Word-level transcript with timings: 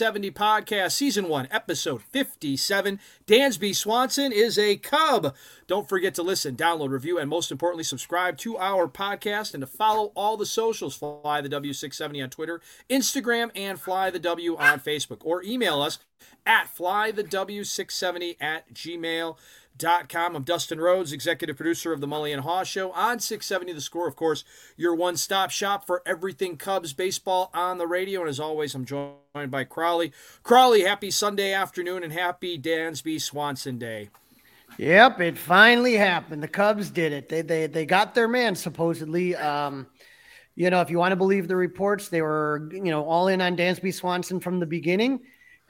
W670 0.00 0.32
podcast, 0.32 0.92
season 0.92 1.28
one, 1.28 1.46
episode 1.50 2.02
57. 2.02 2.98
Dansby 3.26 3.76
Swanson 3.76 4.32
is 4.32 4.58
a 4.58 4.78
Cub. 4.78 5.34
Don't 5.66 5.88
forget 5.88 6.14
to 6.14 6.22
listen, 6.22 6.56
download, 6.56 6.88
review, 6.88 7.18
and 7.18 7.28
most 7.28 7.52
importantly, 7.52 7.84
subscribe 7.84 8.38
to 8.38 8.56
our 8.56 8.88
podcast 8.88 9.52
and 9.52 9.60
to 9.60 9.66
follow 9.66 10.10
all 10.14 10.38
the 10.38 10.46
socials. 10.46 10.96
Fly 10.96 11.42
the 11.42 11.50
W670 11.50 12.22
on 12.22 12.30
Twitter, 12.30 12.62
Instagram, 12.88 13.50
and 13.54 13.78
Fly 13.78 14.08
the 14.08 14.18
W 14.18 14.56
on 14.56 14.80
Facebook. 14.80 15.18
Or 15.22 15.42
email 15.42 15.82
us 15.82 15.98
at 16.46 16.74
flythew670 16.74 18.36
at 18.40 18.72
gmail.com. 18.72 19.36
Com. 19.80 20.36
I'm 20.36 20.42
Dustin 20.42 20.78
Rhodes, 20.78 21.10
executive 21.10 21.56
producer 21.56 21.92
of 21.92 22.02
the 22.02 22.06
Mully 22.06 22.34
and 22.34 22.42
Haugh 22.42 22.64
Show 22.64 22.92
on 22.92 23.18
670 23.18 23.72
The 23.72 23.80
Score. 23.80 24.06
Of 24.06 24.14
course, 24.14 24.44
your 24.76 24.94
one 24.94 25.16
stop 25.16 25.50
shop 25.50 25.86
for 25.86 26.02
everything 26.04 26.58
Cubs 26.58 26.92
baseball 26.92 27.50
on 27.54 27.78
the 27.78 27.86
radio. 27.86 28.20
And 28.20 28.28
as 28.28 28.38
always, 28.38 28.74
I'm 28.74 28.84
joined 28.84 29.50
by 29.50 29.64
Crawly. 29.64 30.12
Crawly, 30.42 30.82
happy 30.82 31.10
Sunday 31.10 31.54
afternoon 31.54 32.02
and 32.02 32.12
happy 32.12 32.58
Dansby 32.58 33.22
Swanson 33.22 33.78
Day. 33.78 34.10
Yep, 34.76 35.20
it 35.20 35.38
finally 35.38 35.94
happened. 35.94 36.42
The 36.42 36.48
Cubs 36.48 36.90
did 36.90 37.12
it. 37.12 37.30
They 37.30 37.40
they 37.40 37.66
they 37.66 37.86
got 37.86 38.14
their 38.14 38.28
man 38.28 38.54
supposedly. 38.56 39.34
Um, 39.34 39.86
you 40.56 40.68
know, 40.68 40.82
if 40.82 40.90
you 40.90 40.98
want 40.98 41.12
to 41.12 41.16
believe 41.16 41.48
the 41.48 41.56
reports, 41.56 42.08
they 42.08 42.20
were 42.20 42.68
you 42.70 42.90
know 42.90 43.04
all 43.04 43.28
in 43.28 43.40
on 43.40 43.56
Dansby 43.56 43.94
Swanson 43.94 44.40
from 44.40 44.60
the 44.60 44.66
beginning. 44.66 45.20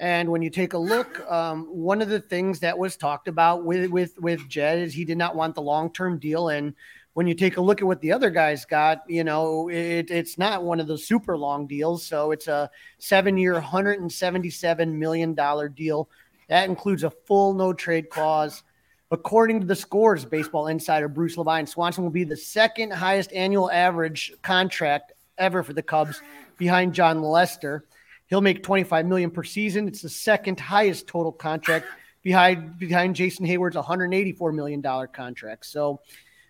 And 0.01 0.31
when 0.31 0.41
you 0.41 0.49
take 0.49 0.73
a 0.73 0.79
look, 0.79 1.31
um, 1.31 1.67
one 1.67 2.01
of 2.01 2.09
the 2.09 2.21
things 2.21 2.59
that 2.61 2.77
was 2.77 2.97
talked 2.97 3.29
about 3.29 3.65
with 3.65 3.91
with 3.91 4.19
with 4.19 4.49
Jed 4.49 4.79
is 4.79 4.95
he 4.95 5.05
did 5.05 5.19
not 5.19 5.37
want 5.37 5.55
the 5.55 5.61
long 5.61 5.93
term 5.93 6.19
deal. 6.19 6.49
And 6.49 6.75
when 7.13 7.27
you 7.27 7.35
take 7.35 7.59
a 7.59 7.61
look 7.61 7.83
at 7.83 7.87
what 7.87 8.01
the 8.01 8.11
other 8.11 8.31
guys 8.31 8.65
got, 8.65 9.03
you 9.07 9.25
know, 9.25 9.69
it, 9.69 10.11
it's 10.11 10.39
not 10.39 10.65
one 10.65 10.81
of 10.81 10.87
the 10.87 10.97
super 10.97 11.37
long 11.37 11.67
deals. 11.67 12.03
So 12.03 12.31
it's 12.31 12.49
a 12.49 12.71
seven 12.97 13.37
year, 13.37 13.61
hundred 13.61 14.01
and 14.01 14.11
seventy 14.11 14.49
seven 14.49 14.99
million 14.99 15.35
dollar 15.35 15.69
deal. 15.69 16.09
That 16.49 16.67
includes 16.67 17.05
a 17.05 17.11
full 17.11 17.53
no 17.53 17.75
trade 17.75 18.09
clause. 18.09 18.63
According 19.11 19.61
to 19.61 19.67
the 19.67 19.77
scores, 19.77 20.25
baseball 20.25 20.69
insider 20.69 21.09
Bruce 21.09 21.37
Levine, 21.37 21.67
Swanson 21.67 22.05
will 22.05 22.11
be 22.11 22.25
the 22.25 22.37
second 22.37 22.93
highest 22.93 23.35
annual 23.35 23.71
average 23.71 24.33
contract 24.41 25.13
ever 25.37 25.63
for 25.63 25.75
the 25.75 25.83
Cubs, 25.83 26.23
behind 26.57 26.95
Jon 26.95 27.21
Lester. 27.21 27.85
He'll 28.31 28.41
make 28.41 28.63
25 28.63 29.07
million 29.07 29.31
per 29.31 29.43
season. 29.43 29.89
It's 29.89 30.03
the 30.03 30.09
second 30.09 30.59
highest 30.59 31.09
total 31.09 31.33
contract 31.33 31.87
behind 32.23 32.79
behind 32.79 33.17
Jason 33.17 33.45
Heyward's 33.45 33.77
184 33.77 34.53
million 34.53 34.81
dollar 34.81 35.09
contract. 35.09 35.67
So, 35.67 36.01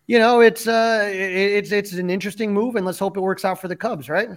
you 0.07 0.19
know, 0.19 0.41
it's 0.41 0.69
uh 0.69 1.09
it's 1.11 1.73
it's 1.73 1.93
an 1.93 2.11
interesting 2.11 2.53
move 2.53 2.77
and 2.77 2.85
let's 2.85 2.99
hope 2.99 3.17
it 3.17 3.21
works 3.21 3.45
out 3.45 3.61
for 3.61 3.69
the 3.69 3.77
Cubs, 3.77 4.09
right? 4.09 4.29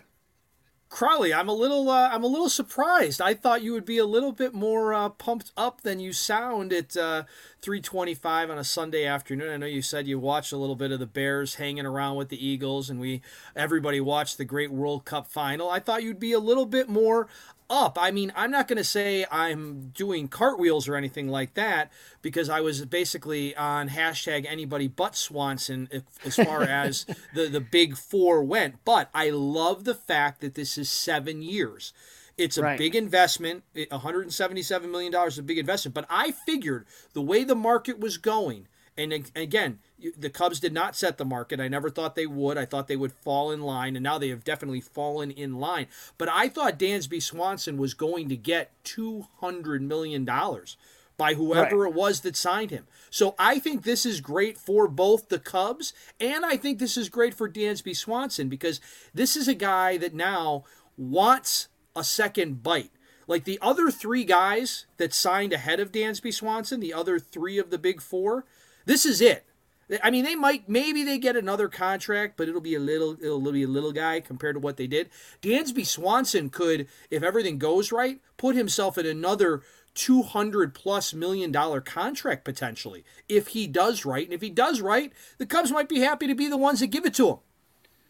Crawly, 0.94 1.34
I'm 1.34 1.50
a 1.50 1.54
little 1.54 1.90
uh, 1.90 2.10
I'm 2.10 2.24
a 2.24 2.28
little 2.28 2.50
surprised. 2.50 3.20
I 3.20 3.34
thought 3.34 3.64
you 3.64 3.74
would 3.74 3.84
be 3.84 3.98
a 3.98 4.06
little 4.06 4.32
bit 4.32 4.54
more 4.54 4.94
uh, 4.94 5.10
pumped 5.10 5.52
up 5.58 5.82
than 5.82 6.00
you 6.00 6.14
sound 6.14 6.72
at 6.72 6.96
uh, 6.96 7.24
3:25 7.64 8.52
on 8.52 8.60
a 8.60 8.64
Sunday 8.64 9.04
afternoon. 9.04 9.52
I 9.52 9.58
know 9.58 9.66
you 9.66 9.82
said 9.82 10.06
you 10.06 10.20
watched 10.20 10.54
a 10.54 10.58
little 10.58 10.76
bit 10.76 10.92
of 10.92 11.00
the 11.00 11.08
Bears 11.08 11.56
hanging 11.56 11.88
around 11.88 12.18
with 12.18 12.30
the 12.30 12.48
Eagles, 12.48 12.92
and 12.92 13.00
we 13.00 13.24
everybody 13.56 14.00
watched 14.02 14.38
the 14.38 14.46
great 14.46 14.70
World 14.70 15.04
Cup 15.04 15.26
final. 15.26 15.68
I 15.68 15.80
thought 15.80 16.04
you'd 16.04 16.20
be 16.20 16.32
a 16.32 16.38
little 16.38 16.68
bit 16.68 16.88
more 16.88 17.28
up. 17.74 17.98
I 18.00 18.12
mean, 18.12 18.32
I'm 18.36 18.52
not 18.52 18.68
going 18.68 18.78
to 18.78 18.84
say 18.84 19.26
I'm 19.32 19.90
doing 19.90 20.28
cartwheels 20.28 20.88
or 20.88 20.96
anything 20.96 21.28
like 21.28 21.56
that 21.56 21.92
because 22.22 22.48
I 22.48 22.62
was 22.62 22.86
basically 22.86 23.56
on 23.56 23.90
hashtag 23.90 24.46
anybody 24.48 24.88
but 24.88 25.16
Swanson 25.16 25.90
as 26.24 26.36
far 26.36 26.62
as 26.64 27.06
the, 27.34 27.48
the 27.48 27.60
big 27.60 27.98
four 27.98 28.44
went. 28.44 28.76
But 28.86 29.10
I 29.14 29.32
love 29.32 29.84
the 29.84 29.96
fact 29.96 30.42
that 30.42 30.54
this 30.54 30.78
is 30.78 30.90
seven 30.90 31.42
years. 31.42 31.94
It's 32.38 32.58
a 32.58 32.64
right. 32.64 32.78
big 32.78 32.96
investment. 32.96 33.64
$177 33.76 34.90
million 34.90 35.14
is 35.28 35.40
a 35.40 35.44
big 35.44 35.58
investment. 35.58 35.96
But 35.96 36.06
I 36.10 36.32
figured 36.32 36.86
the 37.14 37.22
way 37.22 37.44
the 37.44 37.56
market 37.56 38.00
was 38.00 38.18
going, 38.18 38.68
and 38.98 39.32
again, 39.36 39.80
the 40.18 40.30
Cubs 40.30 40.60
did 40.60 40.74
not 40.74 40.96
set 40.96 41.18
the 41.18 41.26
market. 41.26 41.60
I 41.60 41.68
never 41.68 41.90
thought 41.90 42.16
they 42.16 42.28
would. 42.28 42.58
I 42.58 42.66
thought 42.66 42.88
they 42.88 42.96
would 42.96 43.12
fall 43.12 43.52
in 43.52 43.62
line, 43.62 43.96
and 43.96 44.04
now 44.04 44.18
they 44.18 44.30
have 44.30 44.44
definitely 44.44 44.82
fallen 44.82 45.32
in 45.32 45.60
line. 45.60 45.88
But 46.18 46.30
I 46.30 46.48
thought 46.50 46.78
Dansby 46.78 47.22
Swanson 47.22 47.78
was 47.78 47.94
going 47.94 48.30
to 48.30 48.38
get 48.38 48.72
$200 48.84 49.82
million 49.82 50.30
by 51.18 51.34
whoever 51.34 51.80
right. 51.80 51.90
it 51.90 51.96
was 51.96 52.22
that 52.22 52.36
signed 52.36 52.72
him. 52.72 52.86
So 53.10 53.36
I 53.40 53.60
think 53.60 53.84
this 53.84 54.06
is 54.06 54.22
great 54.22 54.58
for 54.58 54.88
both 54.88 55.30
the 55.30 55.40
Cubs, 55.40 55.94
and 56.20 56.46
I 56.46 56.58
think 56.58 56.80
this 56.80 56.98
is 56.98 57.10
great 57.10 57.34
for 57.34 57.50
Dansby 57.50 57.96
Swanson 57.96 58.50
because 58.50 58.80
this 59.14 59.36
is 59.36 59.48
a 59.48 59.54
guy 59.54 59.98
that 59.98 60.14
now 60.14 60.66
wants 60.98 61.68
a 61.96 62.04
second 62.04 62.64
bite. 62.64 62.92
Like 63.28 63.46
the 63.46 63.60
other 63.62 63.90
three 63.90 64.24
guys 64.24 64.86
that 64.98 65.14
signed 65.14 65.54
ahead 65.54 65.80
of 65.80 65.92
Dansby 65.92 66.34
Swanson, 66.34 66.80
the 66.80 66.94
other 66.94 67.20
three 67.20 67.58
of 67.58 67.70
the 67.70 67.78
big 67.78 68.02
four, 68.02 68.46
this 68.86 69.06
is 69.06 69.22
it. 69.22 69.46
I 70.02 70.12
mean, 70.12 70.24
they 70.24 70.36
might 70.36 70.70
maybe 70.70 71.04
they 71.04 71.18
get 71.18 71.36
another 71.36 71.68
contract, 71.68 72.38
but 72.38 72.48
it'll 72.48 72.62
be 72.62 72.76
a 72.76 72.80
little 72.80 73.18
it'll 73.22 73.52
be 73.52 73.64
a 73.64 73.68
little 73.68 73.92
guy 73.92 74.20
compared 74.22 74.56
to 74.56 74.60
what 74.60 74.78
they 74.78 74.88
did. 74.88 75.10
Dansby 75.42 75.86
Swanson 75.86 76.50
could, 76.50 76.88
if 77.12 77.22
everything 77.22 77.58
goes 77.58 77.92
right, 77.92 78.22
put 78.38 78.56
himself 78.56 78.98
in 78.98 79.06
another 79.06 79.62
200 79.96 80.74
plus 80.74 81.14
million 81.14 81.52
dollar 81.52 81.80
contract 81.80 82.44
potentially 82.44 83.04
if 83.30 83.50
he 83.50 83.68
does 83.68 84.06
right. 84.06 84.26
And 84.26 84.34
if 84.34 84.42
he 84.42 84.50
does 84.50 84.82
right, 84.82 85.12
the 85.38 85.46
Cubs 85.46 85.72
might 85.72 85.90
be 85.90 86.00
happy 86.00 86.28
to 86.28 86.36
be 86.36 86.48
the 86.48 86.58
ones 86.58 86.80
that 86.80 86.88
give 86.88 87.06
it 87.06 87.14
to 87.16 87.30
him. 87.30 87.38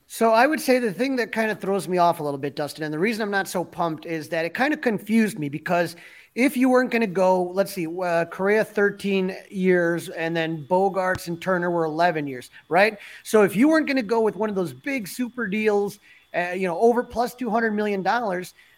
So 0.08 0.32
I 0.32 0.48
would 0.48 0.62
say 0.62 0.80
the 0.80 0.94
thing 0.94 1.16
that 1.16 1.32
kind 1.32 1.50
of 1.50 1.60
throws 1.60 1.88
me 1.88 1.98
off 1.98 2.20
a 2.20 2.24
little 2.24 2.38
bit, 2.38 2.56
Dustin, 2.56 2.84
and 2.84 2.94
the 2.94 3.00
reason 3.00 3.24
I'm 3.24 3.32
not 3.32 3.48
so 3.48 3.64
pumped 3.64 4.06
is 4.06 4.30
that 4.30 4.46
it 4.46 4.54
kind 4.54 4.74
of 4.74 4.82
confused 4.82 5.40
me 5.40 5.50
because 5.50 5.96
if 6.36 6.58
you 6.58 6.70
weren't 6.70 6.90
going 6.90 7.02
to 7.02 7.08
go, 7.08 7.44
let's 7.44 7.74
see, 7.74 7.88
uh, 7.88 8.26
Correa 8.26 8.64
13 8.64 9.36
years 9.50 10.10
and 10.10 10.36
then 10.36 10.66
Bogaerts 10.66 11.28
and 11.28 11.40
Turner 11.42 11.70
were 11.70 11.86
11 11.86 12.26
years, 12.28 12.50
right? 12.70 12.98
So 13.24 13.44
if 13.44 13.56
you 13.56 13.68
weren't 13.68 13.86
going 13.86 13.98
to 13.98 14.04
go 14.04 14.22
with 14.22 14.36
one 14.36 14.50
of 14.50 14.56
those 14.56 14.74
big 14.74 15.08
super 15.08 15.48
deals, 15.48 16.00
uh, 16.36 16.52
you 16.52 16.68
know, 16.68 16.80
over 16.80 17.04
plus 17.04 17.36
$200 17.36 17.74
million, 17.74 18.04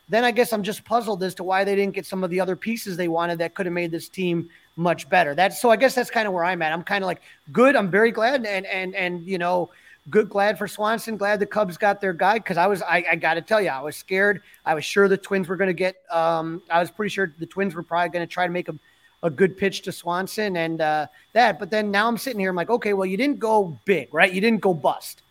then 0.08 0.24
I 0.24 0.32
guess 0.32 0.54
I'm 0.54 0.64
just 0.64 0.84
puzzled 0.84 1.24
as 1.24 1.34
to 1.36 1.44
why 1.44 1.64
they 1.64 1.76
didn't 1.76 1.96
get 1.96 2.06
some 2.06 2.24
of 2.24 2.30
the 2.30 2.40
other 2.40 2.56
pieces 2.56 2.98
they 2.98 3.08
wanted 3.08 3.40
that 3.40 3.56
could 3.56 3.66
have 3.66 3.74
made 3.74 3.92
this 3.92 4.10
team 4.10 4.50
much 4.76 5.10
better. 5.10 5.34
That's 5.34 5.60
so 5.60 5.70
I 5.70 5.78
guess 5.78 5.96
that's 5.96 6.12
kind 6.12 6.28
of 6.28 6.34
where 6.34 6.44
I'm 6.44 6.62
at. 6.62 6.74
I'm 6.74 6.84
kind 6.84 7.04
of 7.04 7.08
like 7.08 7.22
good. 7.52 7.76
I'm 7.76 7.90
very 7.90 8.12
glad 8.12 8.46
and 8.46 8.66
and 8.66 8.94
and 8.94 9.26
you 9.26 9.38
know 9.38 9.72
good 10.10 10.30
glad 10.30 10.58
for 10.58 10.68
Swanson. 10.68 11.18
Glad 11.18 11.40
the 11.40 11.46
Cubs 11.46 11.78
got 11.78 12.02
their 12.02 12.14
guy 12.14 12.36
because 12.36 12.58
I 12.58 12.68
was 12.68 12.82
I, 12.82 13.06
I 13.12 13.16
got 13.16 13.36
to 13.36 13.42
tell 13.42 13.62
you 13.62 13.70
I 13.70 13.82
was 13.82 13.96
scared. 13.96 14.42
I 14.66 14.74
was 14.74 14.86
sure 14.86 15.08
the 15.08 15.18
Twins 15.18 15.48
were 15.48 15.56
going 15.56 15.70
to 15.70 15.74
get. 15.74 15.96
Um, 16.12 16.62
I 16.70 16.80
was 16.80 16.92
pretty 16.92 17.10
sure 17.10 17.34
the 17.40 17.46
Twins 17.46 17.76
were 17.76 17.84
probably 17.84 18.10
going 18.10 18.28
to 18.28 18.32
try 18.32 18.46
to 18.46 18.54
make 18.54 18.70
a, 18.70 18.76
a 19.24 19.30
good 19.30 19.58
pitch 19.58 19.82
to 19.84 19.92
Swanson 19.92 20.58
and 20.58 20.82
uh, 20.82 21.08
that. 21.34 21.60
But 21.60 21.72
then 21.72 21.92
now 21.92 22.08
I'm 22.08 22.18
sitting 22.18 22.40
here. 22.40 22.50
I'm 22.50 22.56
like, 22.56 22.70
okay, 22.70 22.94
well 22.94 23.06
you 23.06 23.18
didn't 23.18 23.40
go 23.40 23.80
big, 23.86 24.14
right? 24.14 24.32
You 24.32 24.42
didn't 24.42 24.62
go 24.62 24.74
bust. 24.74 25.22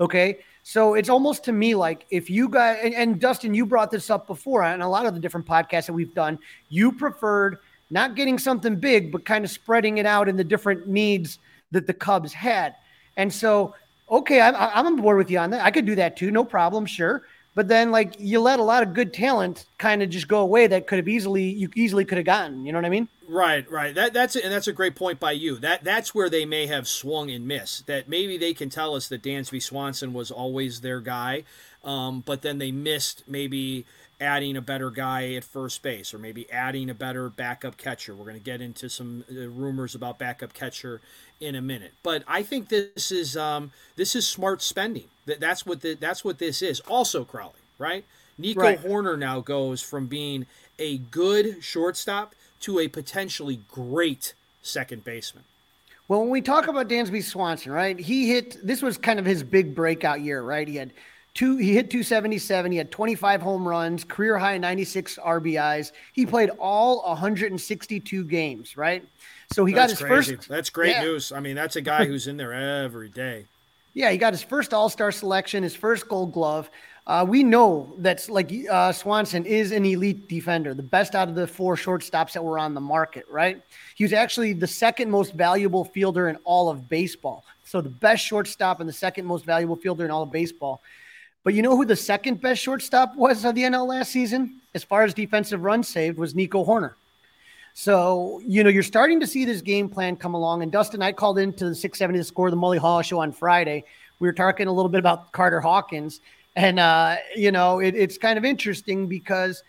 Okay, 0.00 0.38
So 0.62 0.94
it's 0.94 1.10
almost 1.10 1.44
to 1.44 1.52
me 1.52 1.74
like 1.74 2.06
if 2.10 2.30
you 2.30 2.48
guys 2.48 2.78
and, 2.82 2.94
and, 2.94 3.20
Dustin, 3.20 3.52
you 3.52 3.66
brought 3.66 3.90
this 3.90 4.08
up 4.08 4.26
before 4.26 4.62
on 4.62 4.80
a 4.80 4.88
lot 4.88 5.04
of 5.04 5.12
the 5.12 5.20
different 5.20 5.46
podcasts 5.46 5.86
that 5.86 5.92
we've 5.92 6.14
done. 6.14 6.38
You 6.70 6.90
preferred 6.90 7.58
not 7.90 8.14
getting 8.14 8.38
something 8.38 8.76
big, 8.76 9.12
but 9.12 9.26
kind 9.26 9.44
of 9.44 9.50
spreading 9.50 9.98
it 9.98 10.06
out 10.06 10.26
in 10.26 10.36
the 10.36 10.44
different 10.44 10.86
needs 10.86 11.38
that 11.72 11.86
the 11.86 11.92
Cubs 11.92 12.32
had. 12.32 12.76
And 13.16 13.32
so, 13.32 13.74
okay, 14.10 14.40
I'm, 14.40 14.54
I'm 14.56 14.86
on 14.86 14.96
board 14.96 15.18
with 15.18 15.30
you 15.30 15.38
on 15.38 15.50
that. 15.50 15.64
I 15.64 15.70
could 15.70 15.86
do 15.86 15.94
that 15.96 16.16
too, 16.16 16.30
no 16.30 16.44
problem, 16.44 16.86
sure. 16.86 17.22
But 17.54 17.66
then, 17.66 17.90
like, 17.90 18.14
you 18.18 18.40
let 18.40 18.60
a 18.60 18.62
lot 18.62 18.84
of 18.84 18.94
good 18.94 19.12
talent 19.12 19.66
kind 19.76 20.02
of 20.02 20.10
just 20.10 20.28
go 20.28 20.40
away 20.40 20.68
that 20.68 20.86
could 20.86 20.98
have 20.98 21.08
easily 21.08 21.44
you 21.44 21.68
easily 21.74 22.04
could 22.04 22.18
have 22.18 22.24
gotten. 22.24 22.64
You 22.64 22.72
know 22.72 22.78
what 22.78 22.84
I 22.84 22.90
mean? 22.90 23.08
Right, 23.28 23.68
right. 23.70 23.94
That 23.94 24.12
that's 24.12 24.36
and 24.36 24.52
that's 24.52 24.68
a 24.68 24.72
great 24.72 24.94
point 24.94 25.18
by 25.18 25.32
you. 25.32 25.56
That 25.56 25.82
that's 25.82 26.14
where 26.14 26.30
they 26.30 26.44
may 26.44 26.66
have 26.66 26.86
swung 26.86 27.30
and 27.30 27.46
missed. 27.48 27.86
That 27.88 28.08
maybe 28.08 28.38
they 28.38 28.54
can 28.54 28.70
tell 28.70 28.94
us 28.94 29.08
that 29.08 29.22
Dansby 29.22 29.62
Swanson 29.62 30.12
was 30.12 30.30
always 30.30 30.80
their 30.80 31.00
guy, 31.00 31.42
um, 31.84 32.22
but 32.24 32.42
then 32.42 32.58
they 32.58 32.70
missed 32.70 33.24
maybe 33.26 33.84
adding 34.20 34.56
a 34.56 34.60
better 34.60 34.90
guy 34.90 35.32
at 35.34 35.44
first 35.44 35.82
base 35.82 36.12
or 36.12 36.18
maybe 36.18 36.50
adding 36.50 36.90
a 36.90 36.94
better 36.94 37.28
backup 37.28 37.76
catcher. 37.76 38.14
We're 38.14 38.24
going 38.24 38.36
to 38.36 38.42
get 38.42 38.60
into 38.60 38.88
some 38.88 39.24
uh, 39.30 39.48
rumors 39.48 39.94
about 39.94 40.18
backup 40.18 40.52
catcher 40.52 41.00
in 41.40 41.54
a 41.54 41.62
minute. 41.62 41.92
But 42.02 42.22
I 42.28 42.42
think 42.42 42.68
this 42.68 43.10
is 43.10 43.36
um, 43.36 43.72
this 43.96 44.14
is 44.14 44.28
smart 44.28 44.62
spending. 44.62 45.08
That 45.26 45.40
that's 45.40 45.64
what 45.64 45.80
the, 45.80 45.94
that's 45.94 46.24
what 46.24 46.38
this 46.38 46.62
is. 46.62 46.80
Also, 46.80 47.24
Crawly, 47.24 47.54
right? 47.78 48.04
Nico 48.38 48.60
right. 48.60 48.82
Hoerner 48.82 49.18
now 49.18 49.40
goes 49.40 49.82
from 49.82 50.06
being 50.06 50.46
a 50.78 50.98
good 50.98 51.62
shortstop 51.62 52.34
to 52.60 52.78
a 52.78 52.88
potentially 52.88 53.60
great 53.70 54.34
second 54.62 55.04
baseman. 55.04 55.44
Well, 56.08 56.20
when 56.20 56.30
we 56.30 56.40
talk 56.40 56.66
about 56.66 56.88
Dansby 56.88 57.22
Swanson, 57.22 57.70
right? 57.70 57.98
He 57.98 58.28
hit 58.28 58.58
this 58.66 58.82
was 58.82 58.98
kind 58.98 59.18
of 59.18 59.24
his 59.24 59.42
big 59.42 59.74
breakout 59.74 60.20
year, 60.20 60.42
right? 60.42 60.66
He 60.66 60.76
had 60.76 60.92
two 61.34 61.56
he 61.56 61.74
hit 61.74 61.90
277, 61.90 62.72
he 62.72 62.78
had 62.78 62.90
25 62.90 63.42
home 63.42 63.66
runs, 63.66 64.04
career 64.04 64.38
high 64.38 64.58
96 64.58 65.18
RBIs. 65.18 65.92
He 66.12 66.26
played 66.26 66.50
all 66.58 67.02
162 67.02 68.24
games, 68.24 68.76
right? 68.76 69.04
So 69.52 69.64
he 69.64 69.74
that's 69.74 69.92
got 69.92 69.98
his 69.98 70.06
crazy. 70.06 70.36
first. 70.36 70.48
That's 70.48 70.70
great 70.70 70.90
yeah. 70.90 71.02
news. 71.02 71.32
I 71.32 71.40
mean, 71.40 71.56
that's 71.56 71.76
a 71.76 71.80
guy 71.80 72.04
who's 72.04 72.26
in 72.26 72.36
there 72.36 72.52
every 72.52 73.08
day. 73.08 73.46
Yeah, 73.92 74.10
he 74.10 74.18
got 74.18 74.32
his 74.32 74.42
first 74.42 74.72
All 74.72 74.88
Star 74.88 75.10
selection, 75.10 75.62
his 75.62 75.74
first 75.74 76.08
Gold 76.08 76.32
Glove. 76.32 76.70
Uh, 77.06 77.26
we 77.28 77.42
know 77.42 77.92
that 77.98 78.28
like 78.28 78.52
uh, 78.70 78.92
Swanson 78.92 79.44
is 79.44 79.72
an 79.72 79.84
elite 79.84 80.28
defender, 80.28 80.74
the 80.74 80.82
best 80.82 81.16
out 81.16 81.28
of 81.28 81.34
the 81.34 81.46
four 81.46 81.74
shortstops 81.74 82.32
that 82.34 82.44
were 82.44 82.58
on 82.58 82.74
the 82.74 82.80
market. 82.80 83.26
Right? 83.28 83.60
He 83.96 84.04
was 84.04 84.12
actually 84.12 84.52
the 84.52 84.66
second 84.66 85.10
most 85.10 85.34
valuable 85.34 85.84
fielder 85.84 86.28
in 86.28 86.36
all 86.44 86.68
of 86.68 86.88
baseball. 86.88 87.44
So 87.64 87.80
the 87.80 87.88
best 87.88 88.24
shortstop 88.24 88.80
and 88.80 88.88
the 88.88 88.92
second 88.92 89.26
most 89.26 89.44
valuable 89.44 89.76
fielder 89.76 90.04
in 90.04 90.10
all 90.10 90.22
of 90.22 90.30
baseball. 90.30 90.80
But 91.42 91.54
you 91.54 91.62
know 91.62 91.76
who 91.76 91.84
the 91.84 91.96
second 91.96 92.40
best 92.40 92.60
shortstop 92.60 93.16
was 93.16 93.44
of 93.44 93.54
the 93.54 93.62
NL 93.62 93.86
last 93.86 94.10
season, 94.10 94.60
as 94.74 94.84
far 94.84 95.04
as 95.04 95.14
defensive 95.14 95.62
runs 95.62 95.88
saved, 95.88 96.18
was 96.18 96.34
Nico 96.34 96.64
Hoerner. 96.64 96.94
So, 97.72 98.42
you 98.46 98.62
know, 98.62 98.68
you're 98.68 98.82
starting 98.82 99.20
to 99.20 99.26
see 99.26 99.44
this 99.44 99.62
game 99.62 99.88
plan 99.88 100.16
come 100.16 100.34
along. 100.34 100.62
And 100.62 100.70
Dustin, 100.70 101.02
I 101.02 101.12
called 101.12 101.38
into 101.38 101.68
the 101.68 101.74
670 101.74 102.18
to 102.18 102.24
score 102.24 102.50
the 102.50 102.56
Mully 102.56 102.78
Haugh 102.78 103.02
show 103.02 103.20
on 103.20 103.32
Friday. 103.32 103.84
We 104.18 104.28
were 104.28 104.32
talking 104.32 104.66
a 104.66 104.72
little 104.72 104.90
bit 104.90 104.98
about 104.98 105.32
Carter 105.32 105.60
Hawkins. 105.60 106.20
And, 106.56 106.78
uh, 106.78 107.16
you 107.34 107.52
know, 107.52 107.78
it, 107.78 107.94
it's 107.94 108.18
kind 108.18 108.36
of 108.36 108.44
interesting 108.44 109.06
because, 109.06 109.62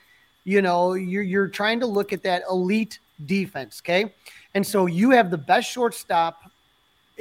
you 0.44 0.62
know, 0.62 0.94
you're, 0.94 1.24
you're 1.24 1.47
trying 1.47 1.79
to 1.79 1.85
look 1.85 2.12
at 2.12 2.24
that 2.24 2.44
elite 2.50 3.00
defense. 3.25 3.81
Okay. 3.81 4.13
And 4.56 4.65
so 4.65 4.88
you 4.88 5.12
have 5.12 5.31
the 5.31 5.38
best 5.38 5.71
shortstop 5.71 6.50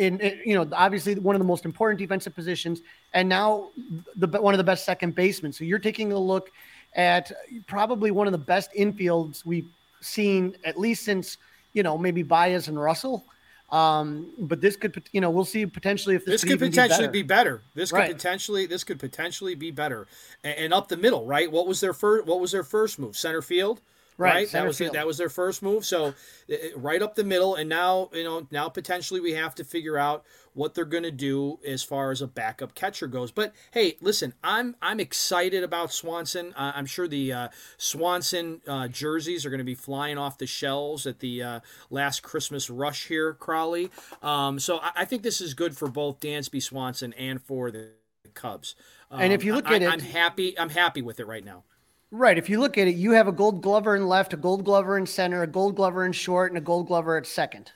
in, 0.01 0.19
in, 0.21 0.41
you 0.45 0.55
know, 0.55 0.67
obviously 0.73 1.15
one 1.17 1.37
of 1.37 1.41
the 1.41 1.47
most 1.47 1.65
important 1.65 1.99
defensive 1.99 2.35
positions, 2.35 2.81
and 3.13 3.29
now 3.29 3.71
the 4.17 4.27
one 4.41 4.55
of 4.55 4.59
the 4.59 4.65
best 4.65 4.85
second 4.85 5.15
basemen. 5.15 5.53
So 5.53 5.65
you're 5.65 5.79
taking 5.79 6.13
a 6.13 6.19
look 6.19 6.51
at 6.95 7.31
probably 7.67 8.11
one 8.11 8.27
of 8.27 8.33
the 8.33 8.39
best 8.39 8.71
infields 8.77 9.45
we've 9.45 9.69
seen 10.01 10.57
at 10.65 10.81
least 10.81 11.05
since 11.05 11.37
you 11.75 11.83
know 11.83 11.99
maybe 11.99 12.23
Baez 12.23 12.69
and 12.69 12.81
Russell. 12.81 13.25
Um, 13.71 14.33
but 14.37 14.61
this 14.61 14.75
could, 14.75 15.01
you 15.13 15.21
know, 15.21 15.31
we'll 15.31 15.45
see 15.45 15.65
potentially 15.65 16.17
if 16.17 16.25
this, 16.25 16.41
this 16.41 16.43
could, 16.43 16.59
could 16.59 16.71
potentially 16.71 17.07
be 17.07 17.23
better. 17.23 17.59
be 17.59 17.59
better. 17.59 17.63
This 17.77 17.93
could 17.93 18.17
potentially, 18.17 18.67
this 18.67 18.83
could 18.83 18.99
potentially 18.99 19.55
be 19.55 19.71
better. 19.71 20.09
And, 20.43 20.59
and, 20.59 20.75
up 20.75 20.89
the 20.89 20.97
middle, 20.97 21.25
right? 21.25 21.49
What 21.49 21.69
was 21.69 21.81
their 21.81 21.93
first? 21.93 22.27
What 22.27 22.41
was 22.41 22.51
their 22.51 22.65
first 22.65 22.99
move? 22.99 23.17
Center 23.17 23.43
field. 23.43 23.81
Right, 24.21 24.35
right? 24.35 24.51
that 24.51 24.67
was 24.67 24.77
field. 24.77 24.95
that 24.95 25.07
was 25.07 25.17
their 25.17 25.31
first 25.31 25.63
move. 25.63 25.87
So 25.87 26.15
right 26.77 27.01
up 27.01 27.15
the 27.15 27.25
middle, 27.25 27.55
and 27.55 27.71
now 27.71 28.11
you 28.13 28.23
know 28.23 28.47
now 28.51 28.69
potentially 28.69 29.19
we 29.19 29.33
have 29.33 29.55
to 29.55 29.65
figure 29.65 29.97
out 29.97 30.25
what 30.53 30.75
they're 30.75 30.85
going 30.85 31.05
to 31.05 31.11
do 31.11 31.59
as 31.67 31.83
far 31.83 32.11
as 32.11 32.21
a 32.21 32.27
backup 32.27 32.75
catcher 32.75 33.07
goes. 33.07 33.31
But 33.31 33.55
hey, 33.71 33.97
listen, 34.03 34.35
I'm 34.45 34.77
I'm 34.83 35.01
excited 35.01 35.65
about 35.65 35.91
Swanson. 35.91 36.53
Uh, 36.55 36.73
I'm 36.75 36.85
sure 36.85 37.09
the 37.09 37.33
uh, 37.33 37.49
Swanson 37.79 38.61
uh, 38.69 38.89
jerseys 38.89 39.47
are 39.47 39.51
going 39.51 39.59
to 39.59 39.65
be 39.65 39.75
flying 39.75 40.19
off 40.19 40.37
the 40.37 40.47
shelves 40.47 41.07
at 41.07 41.21
the 41.21 41.43
uh, 41.43 41.61
last 41.89 42.23
Christmas 42.23 42.69
rush 42.69 43.07
here, 43.07 43.33
Crawly. 43.33 43.91
Um, 44.23 44.59
so 44.59 44.81
I, 44.81 44.91
I, 44.97 45.05
think 45.07 45.23
this 45.23 45.41
is 45.41 45.55
good 45.55 45.79
for 45.79 45.89
both 45.89 46.21
Dansby 46.21 46.63
Swanson 46.63 47.15
and 47.15 47.41
for 47.41 47.71
the 47.71 47.93
Cubs. 48.35 48.75
Um, 49.11 49.21
and 49.23 49.33
if 49.33 49.45
you 49.45 49.55
look 49.55 49.67
I, 49.67 49.77
at 49.77 49.83
it, 49.83 49.91
I'm 49.91 50.01
happy. 50.01 50.59
I'm 50.59 50.69
happy 50.69 51.01
with 51.01 51.21
it 51.21 51.27
right 51.27 51.45
now. 51.45 51.65
Right. 52.11 52.37
If 52.37 52.49
you 52.49 52.59
look 52.59 52.77
at 52.77 52.89
it, 52.89 52.97
you 52.97 53.13
have 53.13 53.29
a 53.29 53.33
gold 53.33 53.63
glover 53.63 53.95
in 53.95 54.07
left, 54.09 54.33
a 54.33 54.37
gold 54.37 54.65
glover 54.65 54.99
in 54.99 55.07
center, 55.07 55.43
a 55.43 55.47
gold 55.47 55.77
glover 55.77 56.05
in 56.05 56.13
short, 56.13 56.51
and 56.51 56.59
a 56.59 56.61
gold 56.61 56.89
glover 56.89 57.17
at 57.17 57.27
second. 57.27 57.71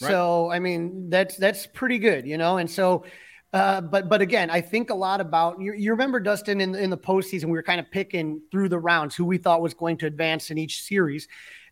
Right. 0.00 0.08
So, 0.08 0.50
I 0.50 0.58
mean, 0.58 1.10
that's 1.10 1.36
that's 1.36 1.66
pretty 1.66 1.98
good, 1.98 2.26
you 2.26 2.38
know. 2.38 2.56
And 2.58 2.68
so, 2.68 3.04
uh, 3.52 3.80
but 3.80 4.08
but 4.08 4.20
again, 4.20 4.50
I 4.50 4.60
think 4.60 4.90
a 4.90 4.94
lot 4.94 5.20
about 5.20 5.60
you. 5.60 5.74
You 5.74 5.92
remember 5.92 6.18
Dustin 6.18 6.60
in 6.60 6.74
in 6.74 6.90
the 6.90 6.98
postseason, 6.98 7.44
we 7.44 7.52
were 7.52 7.62
kind 7.62 7.78
of 7.78 7.88
picking 7.90 8.40
through 8.50 8.68
the 8.68 8.80
rounds 8.80 9.14
who 9.14 9.24
we 9.24 9.38
thought 9.38 9.62
was 9.62 9.74
going 9.74 9.96
to 9.98 10.06
advance 10.06 10.50
in 10.50 10.58
each 10.58 10.82
series. 10.82 11.28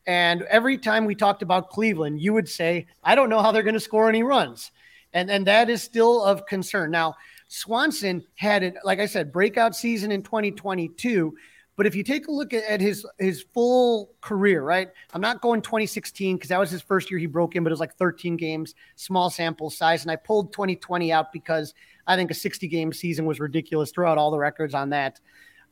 And 0.07 0.43
every 0.43 0.79
time 0.79 1.05
we 1.05 1.15
talked 1.15 1.43
about 1.43 1.71
Cleveland, 1.71 2.21
you 2.21 2.33
would 2.33 2.49
say, 2.49 2.87
"I 3.03 3.17
don't 3.17 3.31
know 3.31 3.43
how 3.43 3.51
they're 3.51 3.65
going 3.65 3.75
to 3.75 3.81
score 3.81 4.09
any 4.09 4.23
runs," 4.23 4.71
and 5.13 5.29
and 5.29 5.45
that 5.49 5.69
is 5.69 5.83
still 5.83 6.23
of 6.23 6.47
concern. 6.47 6.93
Now, 6.93 7.17
Swanson 7.49 8.25
had 8.37 8.63
it, 8.63 8.77
like 8.85 9.01
I 9.01 9.07
said, 9.07 9.33
breakout 9.33 9.75
season 9.75 10.13
in 10.13 10.23
2022 10.23 11.35
but 11.77 11.87
if 11.87 11.95
you 11.95 12.03
take 12.03 12.29
a 12.29 12.31
look 12.31 12.53
at, 12.53 12.81
his 12.81 13.07
his 13.19 13.43
full 13.55 14.13
career, 14.21 14.63
right? 14.63 14.89
I'm 15.15 15.21
not 15.21 15.41
going 15.41 15.63
2016 15.63 16.37
because 16.37 16.49
that 16.49 16.59
was 16.59 16.71
his 16.71 16.83
first 16.83 17.11
year 17.11 17.19
he 17.19 17.27
broke 17.27 17.57
in, 17.57 17.65
but 17.65 17.71
it 17.71 17.73
was 17.73 17.81
like 17.81 17.95
13 17.97 18.37
games, 18.37 18.75
small 18.97 19.31
sample 19.31 19.71
size, 19.71 20.03
and 20.03 20.11
I 20.11 20.17
pulled 20.17 20.53
2020 20.53 21.13
out 21.13 21.33
because 21.33 21.75
I 22.07 22.17
think 22.17 22.31
a 22.31 22.35
60 22.35 22.69
game 22.69 22.93
season 22.93 23.25
was 23.25 23.41
ridiculous. 23.41 23.93
Throw 23.93 24.11
out 24.11 24.19
all 24.19 24.31
the 24.31 24.39
records 24.39 24.75
on 24.75 24.91
that. 24.91 25.21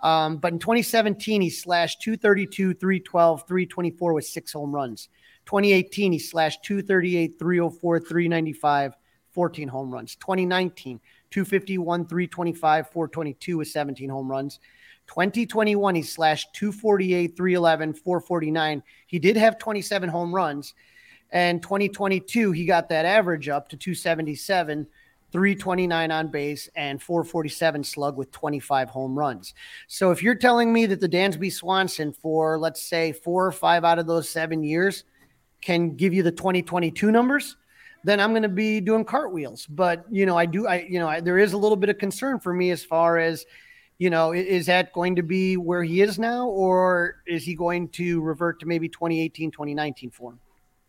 Um, 0.01 0.37
but 0.39 0.53
in 0.53 0.59
2017, 0.59 1.41
he 1.41 1.51
slashed 1.51 2.01
232, 2.03 2.75
312, 2.75 3.45
324 3.47 4.13
with 4.13 4.25
six 4.25 4.53
home 4.53 4.73
runs. 4.73 5.09
2018, 5.47 6.13
he 6.13 6.19
slashed 6.19 6.63
238, 6.63 7.39
304, 7.39 8.01
395, 8.01 8.95
14 9.33 9.69
home 9.69 9.91
runs. 9.91 10.15
2019, 10.17 11.01
251, 11.31 12.07
325, 12.07 12.91
422 12.91 13.59
with 13.59 13.69
17 13.69 14.09
home 14.09 14.31
runs. 14.31 14.61
2021, 15.09 15.95
he 15.95 16.03
slashed 16.03 16.55
248, 16.55 17.37
311, 17.37 17.95
449. 17.95 18.83
He 19.07 19.19
did 19.19 19.37
have 19.37 19.59
27 19.59 20.09
home 20.09 20.35
runs. 20.35 20.75
And 21.31 21.63
2022, 21.63 22.53
he 22.53 22.65
got 22.65 22.89
that 22.91 23.05
average 23.05 23.49
up 23.49 23.69
to 23.71 23.77
277, 23.77 24.87
329 25.33 26.11
on 26.11 26.29
base, 26.29 26.69
and 26.77 27.03
447 27.03 27.85
slug 27.85 28.17
with 28.17 28.31
25 28.31 28.89
home 28.91 29.19
runs. 29.19 29.55
So 29.89 30.11
if 30.11 30.23
you're 30.23 30.35
telling 30.35 30.73
me 30.73 30.87
that 30.87 31.01
the 31.01 31.09
Dansby 31.09 31.53
Swanson 31.53 32.13
for, 32.13 32.59
let's 32.59 32.83
say, 32.83 33.13
four 33.13 33.47
or 33.47 33.53
five 33.53 33.85
out 33.85 33.99
of 33.99 34.07
those 34.07 34.29
seven 34.29 34.63
years 34.63 35.05
can 35.61 35.97
give 35.97 36.15
you 36.15 36.23
the 36.23 36.33
2022 36.33 37.11
numbers, 37.11 37.57
then 38.05 38.21
I'm 38.21 38.31
going 38.31 38.43
to 38.43 38.49
be 38.49 38.81
doing 38.81 39.05
cartwheels. 39.05 39.67
But, 39.67 40.05
you 40.11 40.25
know, 40.25 40.37
I 40.37 40.47
do, 40.47 40.67
I, 40.67 40.87
you 40.89 40.99
know, 40.99 41.09
I, 41.09 41.21
there 41.21 41.39
is 41.39 41.53
a 41.53 41.59
little 41.59 41.77
bit 41.77 41.91
of 41.91 41.99
concern 41.99 42.39
for 42.39 42.55
me 42.55 42.71
as 42.71 42.85
far 42.85 43.19
as, 43.19 43.45
you 43.99 44.11
know, 44.11 44.33
is 44.33 44.67
that 44.67 44.93
going 44.93 45.17
to 45.17 45.23
be 45.23 45.57
where 45.57 45.83
he 45.83 46.01
is 46.01 46.19
now, 46.19 46.47
or 46.47 47.17
is 47.27 47.45
he 47.45 47.55
going 47.55 47.89
to 47.89 48.21
revert 48.21 48.61
to 48.61 48.67
maybe 48.67 48.89
2018, 48.89 49.51
2019 49.51 50.11
form? 50.11 50.39